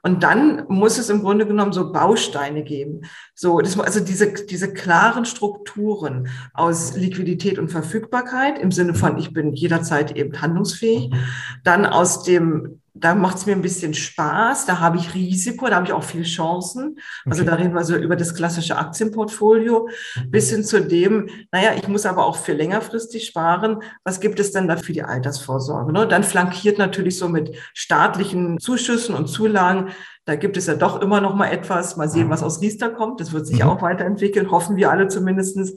Und 0.07 0.23
dann 0.23 0.67
muss 0.69 0.99
es 0.99 1.11
im 1.11 1.21
Grunde 1.21 1.49
genommen 1.49 1.73
so 1.73 1.91
Bausteine 1.91 2.63
geben. 2.63 3.01
So, 3.35 3.61
das, 3.61 3.77
also 3.77 3.99
diese, 3.99 4.33
diese 4.33 4.73
klaren 4.73 5.25
Strukturen 5.25 6.29
aus 6.55 6.97
Liquidität 6.97 7.59
und 7.59 7.73
Verfügbarkeit 7.73 8.57
im 8.61 8.71
Sinne 8.71 8.95
von, 8.95 9.19
ich 9.19 9.33
bin 9.33 9.53
jederzeit 9.53 10.17
eben 10.17 10.41
handlungsfähig. 10.41 11.11
Dann 11.65 11.85
aus 11.85 12.23
dem 12.23 12.83
da 12.99 13.15
macht 13.15 13.37
es 13.37 13.47
mir 13.47 13.53
ein 13.53 13.63
bisschen 13.63 13.95
Spaß, 13.95 14.67
da 14.67 14.81
habe 14.81 14.97
ich 14.97 15.15
Risiko, 15.15 15.67
da 15.67 15.77
habe 15.77 15.87
ich 15.87 15.93
auch 15.93 16.03
viel 16.03 16.23
Chancen. 16.23 16.99
Also 17.25 17.43
okay. 17.43 17.51
da 17.51 17.57
reden 17.57 17.75
wir 17.75 17.85
so 17.85 17.97
über 17.97 18.17
das 18.17 18.35
klassische 18.35 18.77
Aktienportfolio 18.77 19.89
bis 20.27 20.51
hin 20.51 20.65
zu 20.65 20.81
dem, 20.81 21.29
naja, 21.53 21.73
ich 21.77 21.89
muss 21.89 22.07
aber 22.07 22.27
auch 22.27 22.37
für 22.37 22.53
längerfristig 22.53 23.27
sparen. 23.27 23.83
Was 24.05 24.21
gibt 24.21 24.41
es 24.41 24.53
denn 24.53 24.69
da 24.69 24.77
für 24.77 24.93
die 24.93 25.03
Altersvorsorge? 25.03 25.93
Ne? 25.93 26.07
Dann 26.07 26.25
flankiert 26.25 26.79
natürlich 26.79 27.19
so 27.19 27.29
mit 27.29 27.55
staatlichen 27.75 28.59
Zuschüssen 28.59 29.15
und 29.15 29.27
Zulagen 29.29 29.91
da 30.27 30.35
gibt 30.35 30.57
es 30.57 30.67
ja 30.67 30.75
doch 30.75 31.01
immer 31.01 31.21
noch 31.21 31.37
mal 31.37 31.47
etwas. 31.47 31.97
Mal 31.97 32.09
sehen, 32.09 32.29
was 32.31 32.43
aus 32.43 32.61
Riester 32.61 32.91
kommt. 32.91 33.21
Das 33.21 33.33
wird 33.33 33.47
sich 33.47 33.63
mhm. 33.63 33.69
auch 33.69 33.81
weiterentwickeln, 33.81 34.51
hoffen 34.51 34.77
wir 34.77 34.91
alle 34.91 35.07
zumindestens. 35.07 35.75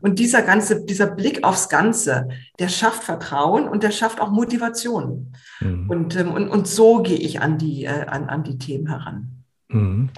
Und 0.00 0.18
dieser 0.18 0.40
ganze, 0.40 0.86
dieser 0.86 1.06
Blick 1.06 1.44
aufs 1.44 1.68
Ganze, 1.68 2.28
der 2.58 2.70
schafft 2.70 3.04
Vertrauen 3.04 3.68
und 3.68 3.82
der 3.82 3.90
schafft 3.90 4.22
auch 4.22 4.30
Motivation. 4.30 5.34
Mhm. 5.60 5.90
Und, 5.90 6.16
ähm, 6.16 6.32
und, 6.32 6.48
und 6.48 6.66
so 6.66 7.02
gehe 7.02 7.18
ich 7.18 7.42
an 7.42 7.58
die, 7.58 7.84
äh, 7.84 8.06
an, 8.06 8.30
an 8.30 8.42
die 8.42 8.56
Themen 8.56 8.88
heran. 8.88 9.44
Mhm. 9.68 10.08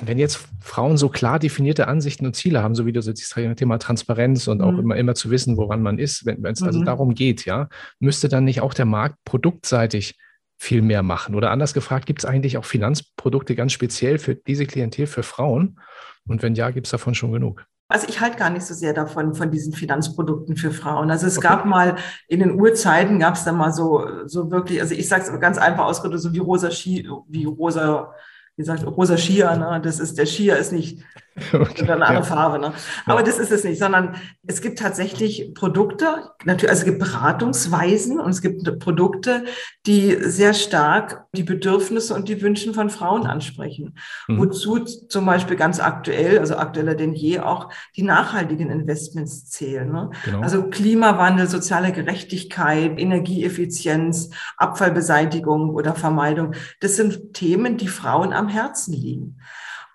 Wenn 0.00 0.18
jetzt 0.18 0.48
Frauen 0.60 0.96
so 0.96 1.10
klar 1.10 1.38
definierte 1.38 1.88
Ansichten 1.88 2.24
und 2.24 2.34
Ziele 2.34 2.62
haben, 2.62 2.74
so 2.74 2.86
wie 2.86 2.92
du 2.92 3.00
das 3.02 3.34
Thema 3.56 3.78
Transparenz 3.78 4.48
und 4.48 4.62
auch 4.62 4.72
mhm. 4.72 4.78
immer, 4.78 4.96
immer 4.96 5.14
zu 5.14 5.30
wissen, 5.30 5.58
woran 5.58 5.82
man 5.82 5.98
ist, 5.98 6.24
wenn 6.24 6.42
es 6.46 6.62
also 6.62 6.80
mhm. 6.80 6.86
darum 6.86 7.14
geht, 7.14 7.44
ja, 7.44 7.68
müsste 7.98 8.30
dann 8.30 8.44
nicht 8.44 8.62
auch 8.62 8.72
der 8.72 8.86
Markt 8.86 9.16
produktseitig 9.26 10.16
viel 10.58 10.82
mehr 10.82 11.02
machen? 11.02 11.34
Oder 11.34 11.50
anders 11.50 11.74
gefragt, 11.74 12.06
gibt 12.06 12.20
es 12.20 12.24
eigentlich 12.24 12.56
auch 12.58 12.64
Finanzprodukte 12.64 13.54
ganz 13.54 13.72
speziell 13.72 14.18
für 14.18 14.34
diese 14.34 14.66
Klientel, 14.66 15.06
für 15.06 15.22
Frauen? 15.22 15.78
Und 16.26 16.42
wenn 16.42 16.54
ja, 16.54 16.70
gibt 16.70 16.86
es 16.86 16.90
davon 16.90 17.14
schon 17.14 17.32
genug? 17.32 17.66
Also 17.88 18.08
ich 18.08 18.20
halte 18.20 18.36
gar 18.36 18.50
nicht 18.50 18.66
so 18.66 18.74
sehr 18.74 18.92
davon, 18.92 19.34
von 19.34 19.50
diesen 19.50 19.72
Finanzprodukten 19.72 20.56
für 20.56 20.72
Frauen. 20.72 21.10
Also 21.10 21.26
es 21.26 21.38
okay. 21.38 21.46
gab 21.46 21.66
mal, 21.66 21.96
in 22.26 22.40
den 22.40 22.60
Urzeiten 22.60 23.20
gab 23.20 23.34
es 23.34 23.44
da 23.44 23.52
mal 23.52 23.72
so, 23.72 24.26
so 24.26 24.50
wirklich, 24.50 24.80
also 24.80 24.94
ich 24.94 25.08
sage 25.08 25.22
es 25.22 25.40
ganz 25.40 25.56
einfach 25.56 25.84
ausgedrückt, 25.84 26.22
so 26.22 26.32
wie 26.32 26.40
rosa 26.40 26.70
Ski, 26.72 27.08
wie 27.28 27.44
rosa 27.44 28.12
wie 28.56 28.62
gesagt, 28.62 28.86
rosa 28.86 29.16
Skier, 29.16 29.54
ne? 29.56 29.80
das 29.82 30.00
ist, 30.00 30.16
der 30.18 30.26
Skier 30.26 30.56
ist 30.56 30.72
nicht 30.72 31.02
okay, 31.52 31.82
eine 31.82 31.92
andere 32.06 32.14
ja. 32.14 32.22
Farbe, 32.22 32.58
ne? 32.58 32.72
aber 33.04 33.20
ja. 33.20 33.26
das 33.26 33.38
ist 33.38 33.52
es 33.52 33.62
nicht, 33.62 33.78
sondern 33.78 34.16
es 34.46 34.62
gibt 34.62 34.78
tatsächlich 34.78 35.52
Produkte, 35.54 36.30
natürlich, 36.44 36.70
also 36.70 36.80
es 36.80 36.84
gibt 36.86 36.98
Beratungsweisen 36.98 38.18
und 38.18 38.30
es 38.30 38.40
gibt 38.40 38.78
Produkte, 38.78 39.44
die 39.86 40.16
sehr 40.20 40.54
stark 40.54 41.26
die 41.32 41.42
Bedürfnisse 41.42 42.14
und 42.14 42.28
die 42.28 42.40
Wünsche 42.40 42.72
von 42.72 42.88
Frauen 42.88 43.26
ansprechen. 43.26 43.98
Mhm. 44.28 44.38
Wozu 44.38 44.78
zum 44.78 45.26
Beispiel 45.26 45.56
ganz 45.56 45.78
aktuell, 45.78 46.38
also 46.38 46.56
aktueller 46.56 46.94
denn 46.94 47.12
je 47.12 47.40
auch 47.40 47.70
die 47.96 48.02
nachhaltigen 48.02 48.70
Investments 48.70 49.50
zählen. 49.50 49.90
Ne? 49.90 50.10
Genau. 50.24 50.40
Also 50.40 50.64
Klimawandel, 50.70 51.48
soziale 51.48 51.92
Gerechtigkeit, 51.92 52.98
Energieeffizienz, 52.98 54.30
Abfallbeseitigung 54.56 55.70
oder 55.70 55.94
Vermeidung, 55.94 56.54
das 56.80 56.96
sind 56.96 57.34
Themen, 57.34 57.76
die 57.76 57.88
Frauen 57.88 58.32
am 58.32 58.48
Herzen 58.48 58.94
liegen. 58.94 59.38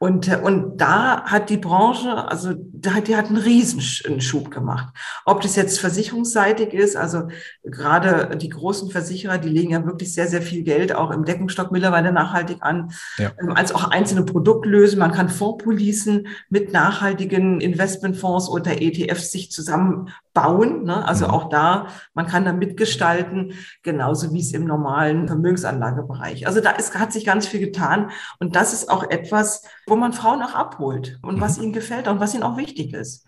Und, 0.01 0.27
äh, 0.27 0.37
und 0.37 0.81
da 0.81 1.25
hat 1.25 1.51
die 1.51 1.57
Branche, 1.57 2.27
also 2.27 2.55
da 2.73 2.95
hat, 2.95 3.07
die 3.07 3.15
hat 3.15 3.27
einen 3.27 3.37
Riesenschub 3.37 4.49
gemacht. 4.49 4.91
Ob 5.25 5.41
das 5.41 5.55
jetzt 5.55 5.79
versicherungsseitig 5.79 6.73
ist, 6.73 6.97
also 6.97 7.27
gerade 7.63 8.35
die 8.35 8.49
großen 8.49 8.89
Versicherer, 8.89 9.37
die 9.37 9.49
legen 9.49 9.73
ja 9.73 9.85
wirklich 9.85 10.11
sehr, 10.11 10.27
sehr 10.27 10.41
viel 10.41 10.63
Geld 10.63 10.95
auch 10.95 11.11
im 11.11 11.23
Deckenstock 11.23 11.71
mittlerweile 11.71 12.11
nachhaltig 12.11 12.57
an, 12.61 12.91
ja. 13.19 13.31
Ähm, 13.39 13.51
als 13.51 13.75
auch 13.75 13.91
einzelne 13.91 14.23
Produktlösen. 14.23 14.97
Man 14.97 15.11
kann 15.11 15.29
Fondspolicen 15.29 16.25
mit 16.49 16.73
nachhaltigen 16.73 17.61
Investmentfonds 17.61 18.49
oder 18.49 18.81
ETFs 18.81 19.29
sich 19.31 19.51
zusammenbauen. 19.51 20.83
Ne? 20.83 21.07
Also 21.07 21.27
mhm. 21.27 21.31
auch 21.31 21.49
da, 21.49 21.89
man 22.15 22.25
kann 22.25 22.43
da 22.43 22.53
mitgestalten, 22.53 23.53
genauso 23.83 24.33
wie 24.33 24.39
es 24.39 24.51
im 24.51 24.65
normalen 24.65 25.27
Vermögensanlagebereich. 25.27 26.47
Also 26.47 26.59
da 26.59 26.71
ist, 26.71 26.97
hat 26.97 27.13
sich 27.13 27.23
ganz 27.23 27.45
viel 27.45 27.59
getan. 27.59 28.09
Und 28.39 28.55
das 28.55 28.73
ist 28.73 28.89
auch 28.89 29.07
etwas, 29.07 29.61
wo 29.91 29.97
man 29.97 30.13
Frauen 30.13 30.41
auch 30.41 30.55
abholt 30.55 31.19
und 31.21 31.35
mhm. 31.35 31.41
was 31.41 31.57
ihnen 31.57 31.73
gefällt 31.73 32.07
und 32.07 32.21
was 32.21 32.33
ihnen 32.33 32.43
auch 32.43 32.55
wichtig 32.55 32.93
ist. 32.93 33.25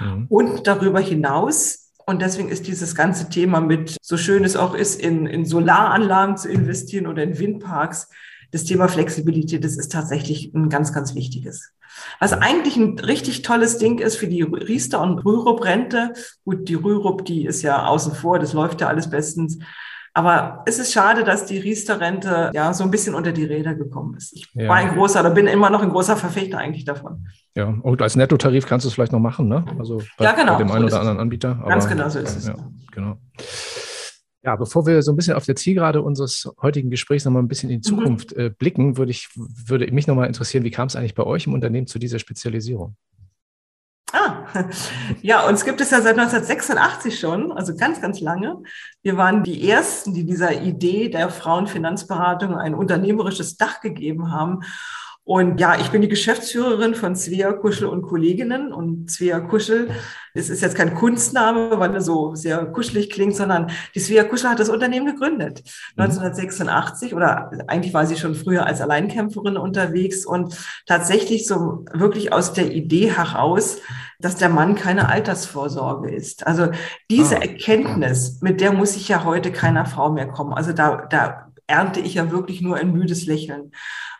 Mhm. 0.00 0.24
Und 0.30 0.66
darüber 0.66 0.98
hinaus, 0.98 1.92
und 2.06 2.22
deswegen 2.22 2.48
ist 2.48 2.66
dieses 2.66 2.94
ganze 2.94 3.28
Thema 3.28 3.60
mit, 3.60 3.98
so 4.00 4.16
schön 4.16 4.42
es 4.42 4.56
auch 4.56 4.74
ist, 4.74 4.98
in, 4.98 5.26
in 5.26 5.44
Solaranlagen 5.44 6.38
zu 6.38 6.48
investieren 6.48 7.06
oder 7.06 7.22
in 7.22 7.38
Windparks, 7.38 8.08
das 8.50 8.64
Thema 8.64 8.88
Flexibilität, 8.88 9.62
das 9.62 9.76
ist 9.76 9.92
tatsächlich 9.92 10.54
ein 10.54 10.70
ganz, 10.70 10.94
ganz 10.94 11.14
wichtiges. 11.14 11.72
Was 12.18 12.32
eigentlich 12.32 12.76
ein 12.76 12.98
richtig 12.98 13.42
tolles 13.42 13.76
Ding 13.76 13.98
ist 13.98 14.16
für 14.16 14.28
die 14.28 14.42
Riester- 14.42 15.02
und 15.02 15.18
Rürup-Rente, 15.18 16.14
gut, 16.46 16.66
die 16.66 16.76
Rürup, 16.76 17.26
die 17.26 17.44
ist 17.44 17.60
ja 17.60 17.84
außen 17.84 18.14
vor, 18.14 18.38
das 18.38 18.54
läuft 18.54 18.80
ja 18.80 18.88
alles 18.88 19.10
bestens, 19.10 19.58
aber 20.16 20.62
es 20.64 20.78
ist 20.78 20.94
schade, 20.94 21.24
dass 21.24 21.44
die 21.44 21.58
Riester-Rente 21.58 22.50
ja 22.54 22.72
so 22.72 22.84
ein 22.84 22.90
bisschen 22.90 23.14
unter 23.14 23.32
die 23.32 23.44
Räder 23.44 23.74
gekommen 23.74 24.14
ist. 24.16 24.32
Ich 24.32 24.48
ja. 24.54 24.66
war 24.66 24.76
ein 24.76 24.94
großer, 24.94 25.20
oder 25.20 25.28
bin 25.28 25.46
immer 25.46 25.68
noch 25.68 25.82
ein 25.82 25.90
großer 25.90 26.16
Verfechter 26.16 26.56
eigentlich 26.56 26.86
davon. 26.86 27.28
Ja, 27.54 27.66
und 27.66 28.00
als 28.00 28.16
Nettotarif 28.16 28.64
kannst 28.66 28.84
du 28.84 28.88
es 28.88 28.94
vielleicht 28.94 29.12
noch 29.12 29.20
machen, 29.20 29.46
ne? 29.46 29.66
Also 29.78 29.98
bei, 30.16 30.24
ja, 30.24 30.32
genau, 30.32 30.54
bei 30.54 30.60
dem 30.60 30.68
so 30.68 30.74
einen 30.74 30.84
oder 30.86 31.00
anderen 31.00 31.20
Anbieter. 31.20 31.58
Aber, 31.60 31.68
Ganz 31.68 31.86
genau 31.86 32.08
so 32.08 32.18
ist 32.18 32.34
es. 32.34 32.46
Ja, 32.46 32.54
genau. 32.92 33.18
Ja, 34.42 34.56
bevor 34.56 34.86
wir 34.86 35.02
so 35.02 35.12
ein 35.12 35.16
bisschen 35.16 35.34
auf 35.34 35.44
der 35.44 35.56
Zielgerade 35.56 36.00
unseres 36.00 36.50
heutigen 36.62 36.88
Gesprächs 36.88 37.26
nochmal 37.26 37.42
ein 37.42 37.48
bisschen 37.48 37.68
in 37.68 37.82
die 37.82 37.92
mhm. 37.92 37.96
Zukunft 37.96 38.32
äh, 38.32 38.48
blicken, 38.48 38.96
würde 38.96 39.10
ich, 39.10 39.28
würde 39.34 39.92
mich 39.92 40.06
nochmal 40.06 40.28
interessieren, 40.28 40.64
wie 40.64 40.70
kam 40.70 40.86
es 40.86 40.96
eigentlich 40.96 41.14
bei 41.14 41.24
euch 41.24 41.46
im 41.46 41.52
Unternehmen 41.52 41.88
zu 41.88 41.98
dieser 41.98 42.20
Spezialisierung? 42.20 42.96
Ah, 44.16 44.46
ja, 45.20 45.46
uns 45.46 45.64
gibt 45.64 45.80
es 45.80 45.90
ja 45.90 46.00
seit 46.00 46.18
1986 46.18 47.18
schon, 47.18 47.52
also 47.52 47.76
ganz, 47.76 48.00
ganz 48.00 48.20
lange. 48.20 48.62
Wir 49.02 49.16
waren 49.16 49.42
die 49.42 49.68
Ersten, 49.68 50.14
die 50.14 50.24
dieser 50.24 50.62
Idee 50.62 51.10
der 51.10 51.28
Frauenfinanzberatung 51.28 52.56
ein 52.56 52.74
unternehmerisches 52.74 53.56
Dach 53.56 53.80
gegeben 53.80 54.32
haben. 54.32 54.60
Und 55.26 55.58
ja, 55.60 55.74
ich 55.74 55.90
bin 55.90 56.02
die 56.02 56.08
Geschäftsführerin 56.08 56.94
von 56.94 57.16
Svea 57.16 57.52
Kuschel 57.52 57.88
und 57.88 58.02
Kolleginnen. 58.02 58.72
Und 58.72 59.10
Svea 59.10 59.40
Kuschel, 59.40 59.90
es 60.34 60.48
ist 60.50 60.62
jetzt 60.62 60.76
kein 60.76 60.94
Kunstname, 60.94 61.80
weil 61.80 61.92
er 61.94 62.00
so 62.00 62.36
sehr 62.36 62.64
kuschelig 62.66 63.10
klingt, 63.10 63.34
sondern 63.34 63.72
die 63.96 63.98
Svea 63.98 64.22
Kuschel 64.22 64.50
hat 64.50 64.60
das 64.60 64.68
Unternehmen 64.68 65.06
gegründet. 65.06 65.64
1986 65.96 67.10
mhm. 67.10 67.16
oder 67.16 67.50
eigentlich 67.66 67.92
war 67.92 68.06
sie 68.06 68.16
schon 68.16 68.36
früher 68.36 68.66
als 68.66 68.80
Alleinkämpferin 68.80 69.56
unterwegs 69.56 70.24
und 70.24 70.56
tatsächlich 70.86 71.48
so 71.48 71.84
wirklich 71.92 72.32
aus 72.32 72.52
der 72.52 72.70
Idee 72.70 73.10
heraus, 73.10 73.78
dass 74.18 74.36
der 74.36 74.48
Mann 74.48 74.74
keine 74.74 75.08
Altersvorsorge 75.08 76.10
ist. 76.10 76.46
Also 76.46 76.68
diese 77.10 77.36
ah. 77.36 77.42
Erkenntnis, 77.42 78.40
mit 78.40 78.60
der 78.60 78.72
muss 78.72 78.94
sich 78.94 79.08
ja 79.08 79.24
heute 79.24 79.52
keiner 79.52 79.86
Frau 79.86 80.10
mehr 80.10 80.28
kommen. 80.28 80.52
Also 80.52 80.72
da, 80.72 81.06
da 81.10 81.52
ernte 81.66 82.00
ich 82.00 82.14
ja 82.14 82.30
wirklich 82.30 82.60
nur 82.60 82.76
ein 82.76 82.92
müdes 82.92 83.26
Lächeln. 83.26 83.72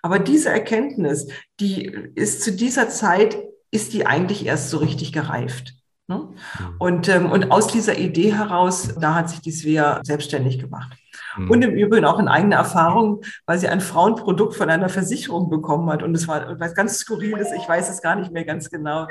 Aber 0.02 0.18
diese 0.18 0.50
Erkenntnis, 0.50 1.28
die 1.60 1.84
ist 2.14 2.42
zu 2.42 2.52
dieser 2.52 2.88
Zeit, 2.88 3.36
ist 3.70 3.92
die 3.92 4.06
eigentlich 4.06 4.46
erst 4.46 4.70
so 4.70 4.78
richtig 4.78 5.12
gereift. 5.12 5.74
Ne? 6.08 6.18
Mhm. 6.18 6.74
Und, 6.78 7.08
ähm, 7.08 7.30
und 7.30 7.50
aus 7.50 7.66
dieser 7.66 7.98
Idee 7.98 8.32
heraus, 8.32 8.94
da 9.00 9.14
hat 9.14 9.30
sich 9.30 9.40
die 9.40 9.50
Svea 9.50 10.00
selbstständig 10.04 10.58
gemacht. 10.58 10.96
Mhm. 11.36 11.50
Und 11.50 11.62
im 11.62 11.70
Übrigen 11.72 12.04
auch 12.04 12.18
in 12.18 12.28
eigener 12.28 12.56
Erfahrung, 12.56 13.20
weil 13.46 13.58
sie 13.58 13.68
ein 13.68 13.80
Frauenprodukt 13.80 14.54
von 14.54 14.70
einer 14.70 14.88
Versicherung 14.88 15.50
bekommen 15.50 15.90
hat. 15.90 16.02
Und 16.02 16.14
es 16.14 16.28
war 16.28 16.58
was 16.58 16.74
ganz 16.74 16.98
Skurriles, 16.98 17.48
ich 17.56 17.68
weiß 17.68 17.90
es 17.90 18.02
gar 18.02 18.16
nicht 18.16 18.32
mehr 18.32 18.44
ganz 18.44 18.70
genau. 18.70 19.06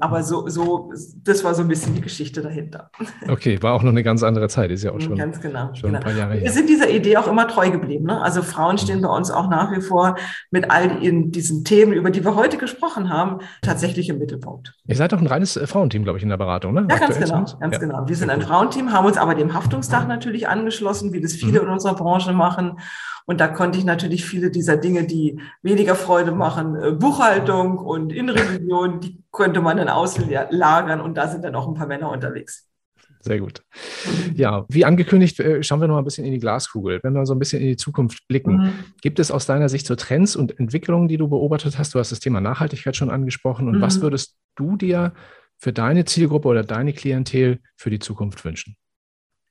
Aber 0.00 0.22
so, 0.22 0.48
so, 0.48 0.90
das 1.22 1.44
war 1.44 1.54
so 1.54 1.60
ein 1.60 1.68
bisschen 1.68 1.94
die 1.94 2.00
Geschichte 2.00 2.40
dahinter. 2.40 2.90
Okay, 3.28 3.62
war 3.62 3.74
auch 3.74 3.82
noch 3.82 3.90
eine 3.90 4.02
ganz 4.02 4.22
andere 4.22 4.48
Zeit, 4.48 4.70
ist 4.70 4.82
ja 4.82 4.90
auch 4.90 5.00
schon, 5.00 5.16
ganz 5.16 5.38
genau, 5.38 5.74
schon 5.74 5.90
genau. 5.90 5.98
ein 5.98 6.02
paar 6.02 6.14
Jahre 6.14 6.34
her. 6.34 6.42
Wir 6.42 6.50
sind 6.50 6.70
dieser 6.70 6.88
Idee 6.88 7.18
auch 7.18 7.28
immer 7.28 7.46
treu 7.46 7.70
geblieben. 7.70 8.06
Ne? 8.06 8.20
Also 8.22 8.42
Frauen 8.42 8.78
stehen 8.78 8.98
mhm. 8.98 9.02
bei 9.02 9.08
uns 9.10 9.30
auch 9.30 9.50
nach 9.50 9.70
wie 9.70 9.82
vor 9.82 10.16
mit 10.50 10.70
all 10.70 10.98
diesen 11.28 11.64
Themen, 11.64 11.92
über 11.92 12.10
die 12.10 12.24
wir 12.24 12.36
heute 12.36 12.56
gesprochen 12.56 13.10
haben, 13.10 13.40
tatsächlich 13.60 14.08
im 14.08 14.18
Mittelpunkt. 14.18 14.72
Ihr 14.86 14.96
seid 14.96 15.12
doch 15.12 15.20
ein 15.20 15.26
reines 15.26 15.58
äh, 15.58 15.66
Frauenteam, 15.66 16.04
glaube 16.04 16.16
ich, 16.18 16.22
in 16.22 16.30
der 16.30 16.38
Beratung, 16.38 16.72
ne? 16.72 16.86
Ja, 16.88 16.96
ganz 16.96 17.18
genau, 17.18 17.44
ganz 17.60 17.74
ja. 17.74 17.78
genau. 17.78 18.08
Wir 18.08 18.16
sind 18.16 18.30
ein 18.30 18.40
Frauenteam, 18.40 18.92
haben 18.92 19.06
uns 19.06 19.18
aber 19.18 19.34
dem 19.34 19.52
Haftungsdach 19.52 20.06
natürlich 20.06 20.48
angeschlossen, 20.48 21.12
wie 21.12 21.20
das 21.20 21.34
viele 21.34 21.60
mhm. 21.60 21.61
In 21.62 21.68
unserer 21.68 21.94
Branche 21.94 22.32
machen. 22.32 22.78
Und 23.24 23.40
da 23.40 23.48
konnte 23.48 23.78
ich 23.78 23.84
natürlich 23.84 24.24
viele 24.24 24.50
dieser 24.50 24.76
Dinge, 24.76 25.04
die 25.04 25.40
weniger 25.62 25.94
Freude 25.94 26.32
machen, 26.32 26.74
äh, 26.76 26.92
Buchhaltung 26.92 27.78
und 27.78 28.12
Innenrevision, 28.12 29.00
die 29.00 29.22
könnte 29.30 29.60
man 29.60 29.76
dann 29.76 29.88
auslagern 29.88 31.00
und 31.00 31.16
da 31.16 31.28
sind 31.28 31.44
dann 31.44 31.54
auch 31.54 31.68
ein 31.68 31.74
paar 31.74 31.86
Männer 31.86 32.10
unterwegs. 32.10 32.68
Sehr 33.20 33.38
gut. 33.38 33.62
Ja, 34.34 34.66
wie 34.68 34.84
angekündigt, 34.84 35.38
äh, 35.38 35.62
schauen 35.62 35.80
wir 35.80 35.86
noch 35.86 35.96
ein 35.96 36.04
bisschen 36.04 36.24
in 36.24 36.32
die 36.32 36.40
Glaskugel. 36.40 36.98
Wenn 37.04 37.12
wir 37.12 37.24
so 37.24 37.34
ein 37.34 37.38
bisschen 37.38 37.62
in 37.62 37.68
die 37.68 37.76
Zukunft 37.76 38.26
blicken, 38.26 38.56
mhm. 38.56 38.72
gibt 39.00 39.20
es 39.20 39.30
aus 39.30 39.46
deiner 39.46 39.68
Sicht 39.68 39.86
so 39.86 39.94
Trends 39.94 40.34
und 40.34 40.58
Entwicklungen, 40.58 41.06
die 41.06 41.18
du 41.18 41.28
beobachtet 41.28 41.78
hast? 41.78 41.94
Du 41.94 42.00
hast 42.00 42.10
das 42.10 42.18
Thema 42.18 42.40
Nachhaltigkeit 42.40 42.96
schon 42.96 43.10
angesprochen. 43.10 43.68
Und 43.68 43.76
mhm. 43.76 43.80
was 43.80 44.00
würdest 44.00 44.36
du 44.56 44.76
dir 44.76 45.12
für 45.56 45.72
deine 45.72 46.04
Zielgruppe 46.04 46.48
oder 46.48 46.64
deine 46.64 46.92
Klientel 46.92 47.60
für 47.76 47.90
die 47.90 48.00
Zukunft 48.00 48.44
wünschen? 48.44 48.76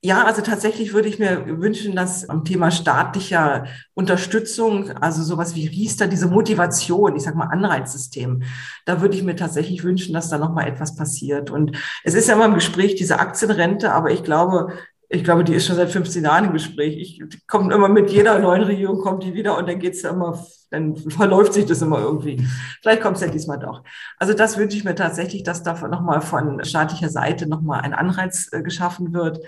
Ja, 0.04 0.24
also 0.24 0.42
tatsächlich 0.42 0.94
würde 0.94 1.08
ich 1.08 1.20
mir 1.20 1.60
wünschen, 1.60 1.94
dass 1.94 2.28
am 2.28 2.44
Thema 2.44 2.72
staatlicher 2.72 3.66
Unterstützung, 3.94 4.90
also 4.96 5.22
sowas 5.22 5.54
wie 5.54 5.68
Riester, 5.68 6.08
diese 6.08 6.26
Motivation, 6.26 7.14
ich 7.14 7.22
sag 7.22 7.36
mal 7.36 7.46
Anreizsystem, 7.46 8.42
da 8.84 9.00
würde 9.00 9.16
ich 9.16 9.22
mir 9.22 9.36
tatsächlich 9.36 9.84
wünschen, 9.84 10.12
dass 10.12 10.28
da 10.28 10.38
nochmal 10.38 10.66
etwas 10.66 10.96
passiert. 10.96 11.50
Und 11.50 11.76
es 12.02 12.14
ist 12.14 12.26
ja 12.26 12.34
immer 12.34 12.46
im 12.46 12.54
Gespräch 12.54 12.96
diese 12.96 13.20
Aktienrente, 13.20 13.92
aber 13.92 14.10
ich 14.10 14.24
glaube, 14.24 14.72
ich 15.08 15.22
glaube, 15.22 15.44
die 15.44 15.54
ist 15.54 15.66
schon 15.66 15.76
seit 15.76 15.90
15 15.90 16.24
Jahren 16.24 16.46
im 16.46 16.52
Gespräch. 16.52 16.96
Ich 16.96 17.46
komme 17.46 17.72
immer 17.72 17.88
mit 17.88 18.10
jeder 18.10 18.38
neuen 18.38 18.62
Regierung 18.62 18.98
kommt 19.00 19.22
die 19.22 19.34
wieder 19.34 19.58
und 19.58 19.68
dann 19.68 19.78
geht's 19.78 20.02
ja 20.02 20.10
immer, 20.10 20.44
dann 20.70 20.96
verläuft 21.10 21.52
sich 21.52 21.66
das 21.66 21.82
immer 21.82 22.00
irgendwie. 22.00 22.44
Vielleicht 22.80 23.02
kommt 23.02 23.18
es 23.18 23.22
ja 23.22 23.28
diesmal 23.28 23.58
doch. 23.58 23.84
Also 24.18 24.34
das 24.34 24.56
wünsche 24.56 24.76
ich 24.76 24.84
mir 24.84 24.96
tatsächlich, 24.96 25.44
dass 25.44 25.62
da 25.62 25.74
nochmal 25.86 26.22
von 26.22 26.64
staatlicher 26.64 27.10
Seite 27.10 27.46
nochmal 27.46 27.82
ein 27.82 27.94
Anreiz 27.94 28.48
äh, 28.52 28.62
geschaffen 28.62 29.12
wird. 29.12 29.38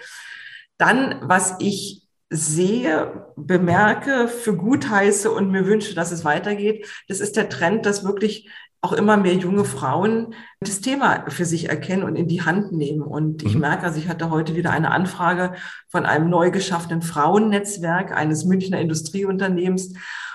Dann, 0.78 1.20
was 1.22 1.56
ich 1.60 2.02
sehe, 2.30 3.26
bemerke, 3.36 4.28
für 4.28 4.56
gut 4.56 4.90
heiße 4.90 5.30
und 5.30 5.50
mir 5.50 5.66
wünsche, 5.66 5.94
dass 5.94 6.10
es 6.10 6.24
weitergeht, 6.24 6.86
das 7.08 7.20
ist 7.20 7.36
der 7.36 7.48
Trend, 7.48 7.86
dass 7.86 8.04
wirklich 8.04 8.50
auch 8.84 8.92
immer 8.92 9.16
mehr 9.16 9.34
junge 9.34 9.64
Frauen 9.64 10.34
das 10.60 10.82
Thema 10.82 11.24
für 11.30 11.46
sich 11.46 11.70
erkennen 11.70 12.02
und 12.02 12.16
in 12.16 12.28
die 12.28 12.42
Hand 12.42 12.72
nehmen. 12.72 13.00
Und 13.00 13.42
ich 13.42 13.54
mhm. 13.54 13.62
merke, 13.62 13.84
also 13.84 13.98
ich 13.98 14.08
hatte 14.08 14.28
heute 14.28 14.56
wieder 14.56 14.72
eine 14.72 14.90
Anfrage 14.90 15.54
von 15.88 16.04
einem 16.04 16.28
neu 16.28 16.50
geschaffenen 16.50 17.00
Frauennetzwerk 17.00 18.14
eines 18.14 18.44
Münchner 18.44 18.80
Industrieunternehmens. 18.80 19.94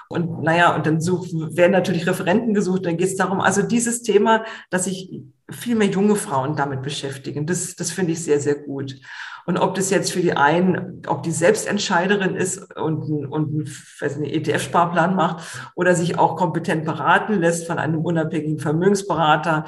Und 0.09 0.41
naja, 0.41 0.75
und 0.75 0.87
dann 0.87 0.99
such, 0.99 1.27
werden 1.31 1.73
natürlich 1.73 2.07
Referenten 2.07 2.55
gesucht. 2.55 2.87
Dann 2.87 2.97
geht 2.97 3.09
es 3.09 3.17
darum, 3.17 3.39
also 3.39 3.61
dieses 3.61 4.01
Thema, 4.01 4.43
dass 4.71 4.85
sich 4.85 5.21
viel 5.51 5.75
mehr 5.75 5.89
junge 5.89 6.15
Frauen 6.15 6.55
damit 6.55 6.81
beschäftigen. 6.81 7.45
Das, 7.45 7.75
das 7.75 7.91
finde 7.91 8.13
ich 8.13 8.23
sehr, 8.23 8.39
sehr 8.39 8.55
gut. 8.55 8.95
Und 9.45 9.57
ob 9.57 9.73
das 9.73 9.89
jetzt 9.89 10.11
für 10.11 10.21
die 10.21 10.33
einen, 10.33 11.01
ob 11.07 11.23
die 11.23 11.31
Selbstentscheiderin 11.31 12.35
ist 12.35 12.75
und, 12.75 13.01
und 13.31 13.69
einen 14.01 14.23
ETF-Sparplan 14.25 15.15
macht 15.15 15.43
oder 15.75 15.95
sich 15.95 16.19
auch 16.19 16.35
kompetent 16.35 16.85
beraten 16.85 17.33
lässt 17.39 17.65
von 17.65 17.79
einem 17.79 17.99
unabhängigen 17.99 18.59
Vermögensberater 18.59 19.65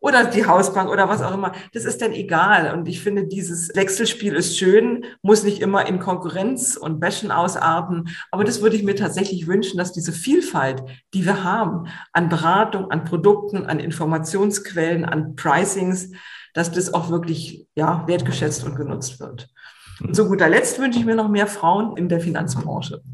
oder 0.00 0.24
die 0.24 0.46
Hausbank 0.46 0.90
oder 0.90 1.08
was 1.08 1.22
auch 1.22 1.34
immer, 1.34 1.52
das 1.72 1.84
ist 1.84 2.00
dann 2.00 2.12
egal. 2.12 2.74
Und 2.74 2.88
ich 2.88 3.00
finde, 3.00 3.26
dieses 3.26 3.74
Wechselspiel 3.74 4.34
ist 4.34 4.58
schön, 4.58 5.04
muss 5.22 5.44
nicht 5.44 5.60
immer 5.60 5.86
in 5.86 6.00
Konkurrenz 6.00 6.76
und 6.76 7.00
Bashen 7.00 7.30
ausarten. 7.30 8.08
Aber 8.30 8.44
das 8.44 8.62
würde 8.62 8.76
ich 8.76 8.82
mir 8.82 8.96
tatsächlich 8.96 9.46
wünschen, 9.46 9.76
dass 9.78 9.92
diese 9.92 10.12
Vielfalt, 10.12 10.82
die 11.12 11.26
wir 11.26 11.44
haben 11.44 11.88
an 12.12 12.30
Beratung, 12.30 12.90
an 12.90 13.04
Produkten, 13.04 13.66
an 13.66 13.78
Informationsquellen, 13.78 15.04
an 15.04 15.36
Pricings, 15.36 16.10
dass 16.54 16.72
das 16.72 16.92
auch 16.94 17.10
wirklich 17.10 17.66
ja, 17.74 18.04
wertgeschätzt 18.06 18.64
und 18.64 18.76
genutzt 18.76 19.20
wird. 19.20 19.48
Und 20.02 20.14
zu 20.14 20.26
guter 20.26 20.48
Letzt 20.48 20.78
wünsche 20.78 20.98
ich 20.98 21.04
mir 21.04 21.14
noch 21.14 21.28
mehr 21.28 21.46
Frauen 21.46 21.96
in 21.96 22.08
der 22.08 22.20
Finanzbranche. 22.20 23.00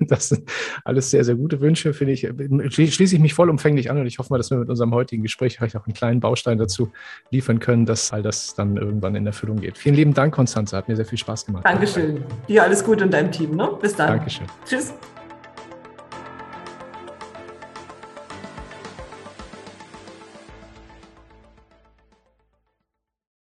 Das 0.00 0.28
sind 0.28 0.48
alles 0.84 1.10
sehr, 1.10 1.24
sehr 1.24 1.34
gute 1.34 1.60
Wünsche, 1.60 1.92
finde 1.92 2.12
ich. 2.12 2.28
Schließe 2.74 3.14
ich 3.14 3.20
mich 3.20 3.34
vollumfänglich 3.34 3.90
an 3.90 3.98
und 3.98 4.06
ich 4.06 4.18
hoffe 4.18 4.32
mal, 4.32 4.38
dass 4.38 4.50
wir 4.50 4.58
mit 4.58 4.68
unserem 4.68 4.94
heutigen 4.94 5.22
Gespräch 5.22 5.56
vielleicht 5.56 5.76
auch 5.76 5.86
einen 5.86 5.94
kleinen 5.94 6.20
Baustein 6.20 6.58
dazu 6.58 6.92
liefern 7.30 7.58
können, 7.58 7.86
dass 7.86 8.12
all 8.12 8.22
das 8.22 8.54
dann 8.54 8.76
irgendwann 8.76 9.14
in 9.14 9.26
Erfüllung 9.26 9.56
geht. 9.60 9.78
Vielen 9.78 9.94
lieben 9.94 10.14
Dank, 10.14 10.34
Konstanze. 10.34 10.76
Hat 10.76 10.88
mir 10.88 10.96
sehr 10.96 11.06
viel 11.06 11.18
Spaß 11.18 11.46
gemacht. 11.46 11.64
Dankeschön. 11.66 12.22
Dir 12.48 12.62
alles 12.62 12.84
Gute 12.84 13.04
und 13.04 13.12
deinem 13.12 13.30
Team. 13.30 13.56
Ne? 13.56 13.70
Bis 13.80 13.94
dann. 13.94 14.08
Dankeschön. 14.08 14.46
Tschüss. 14.64 14.94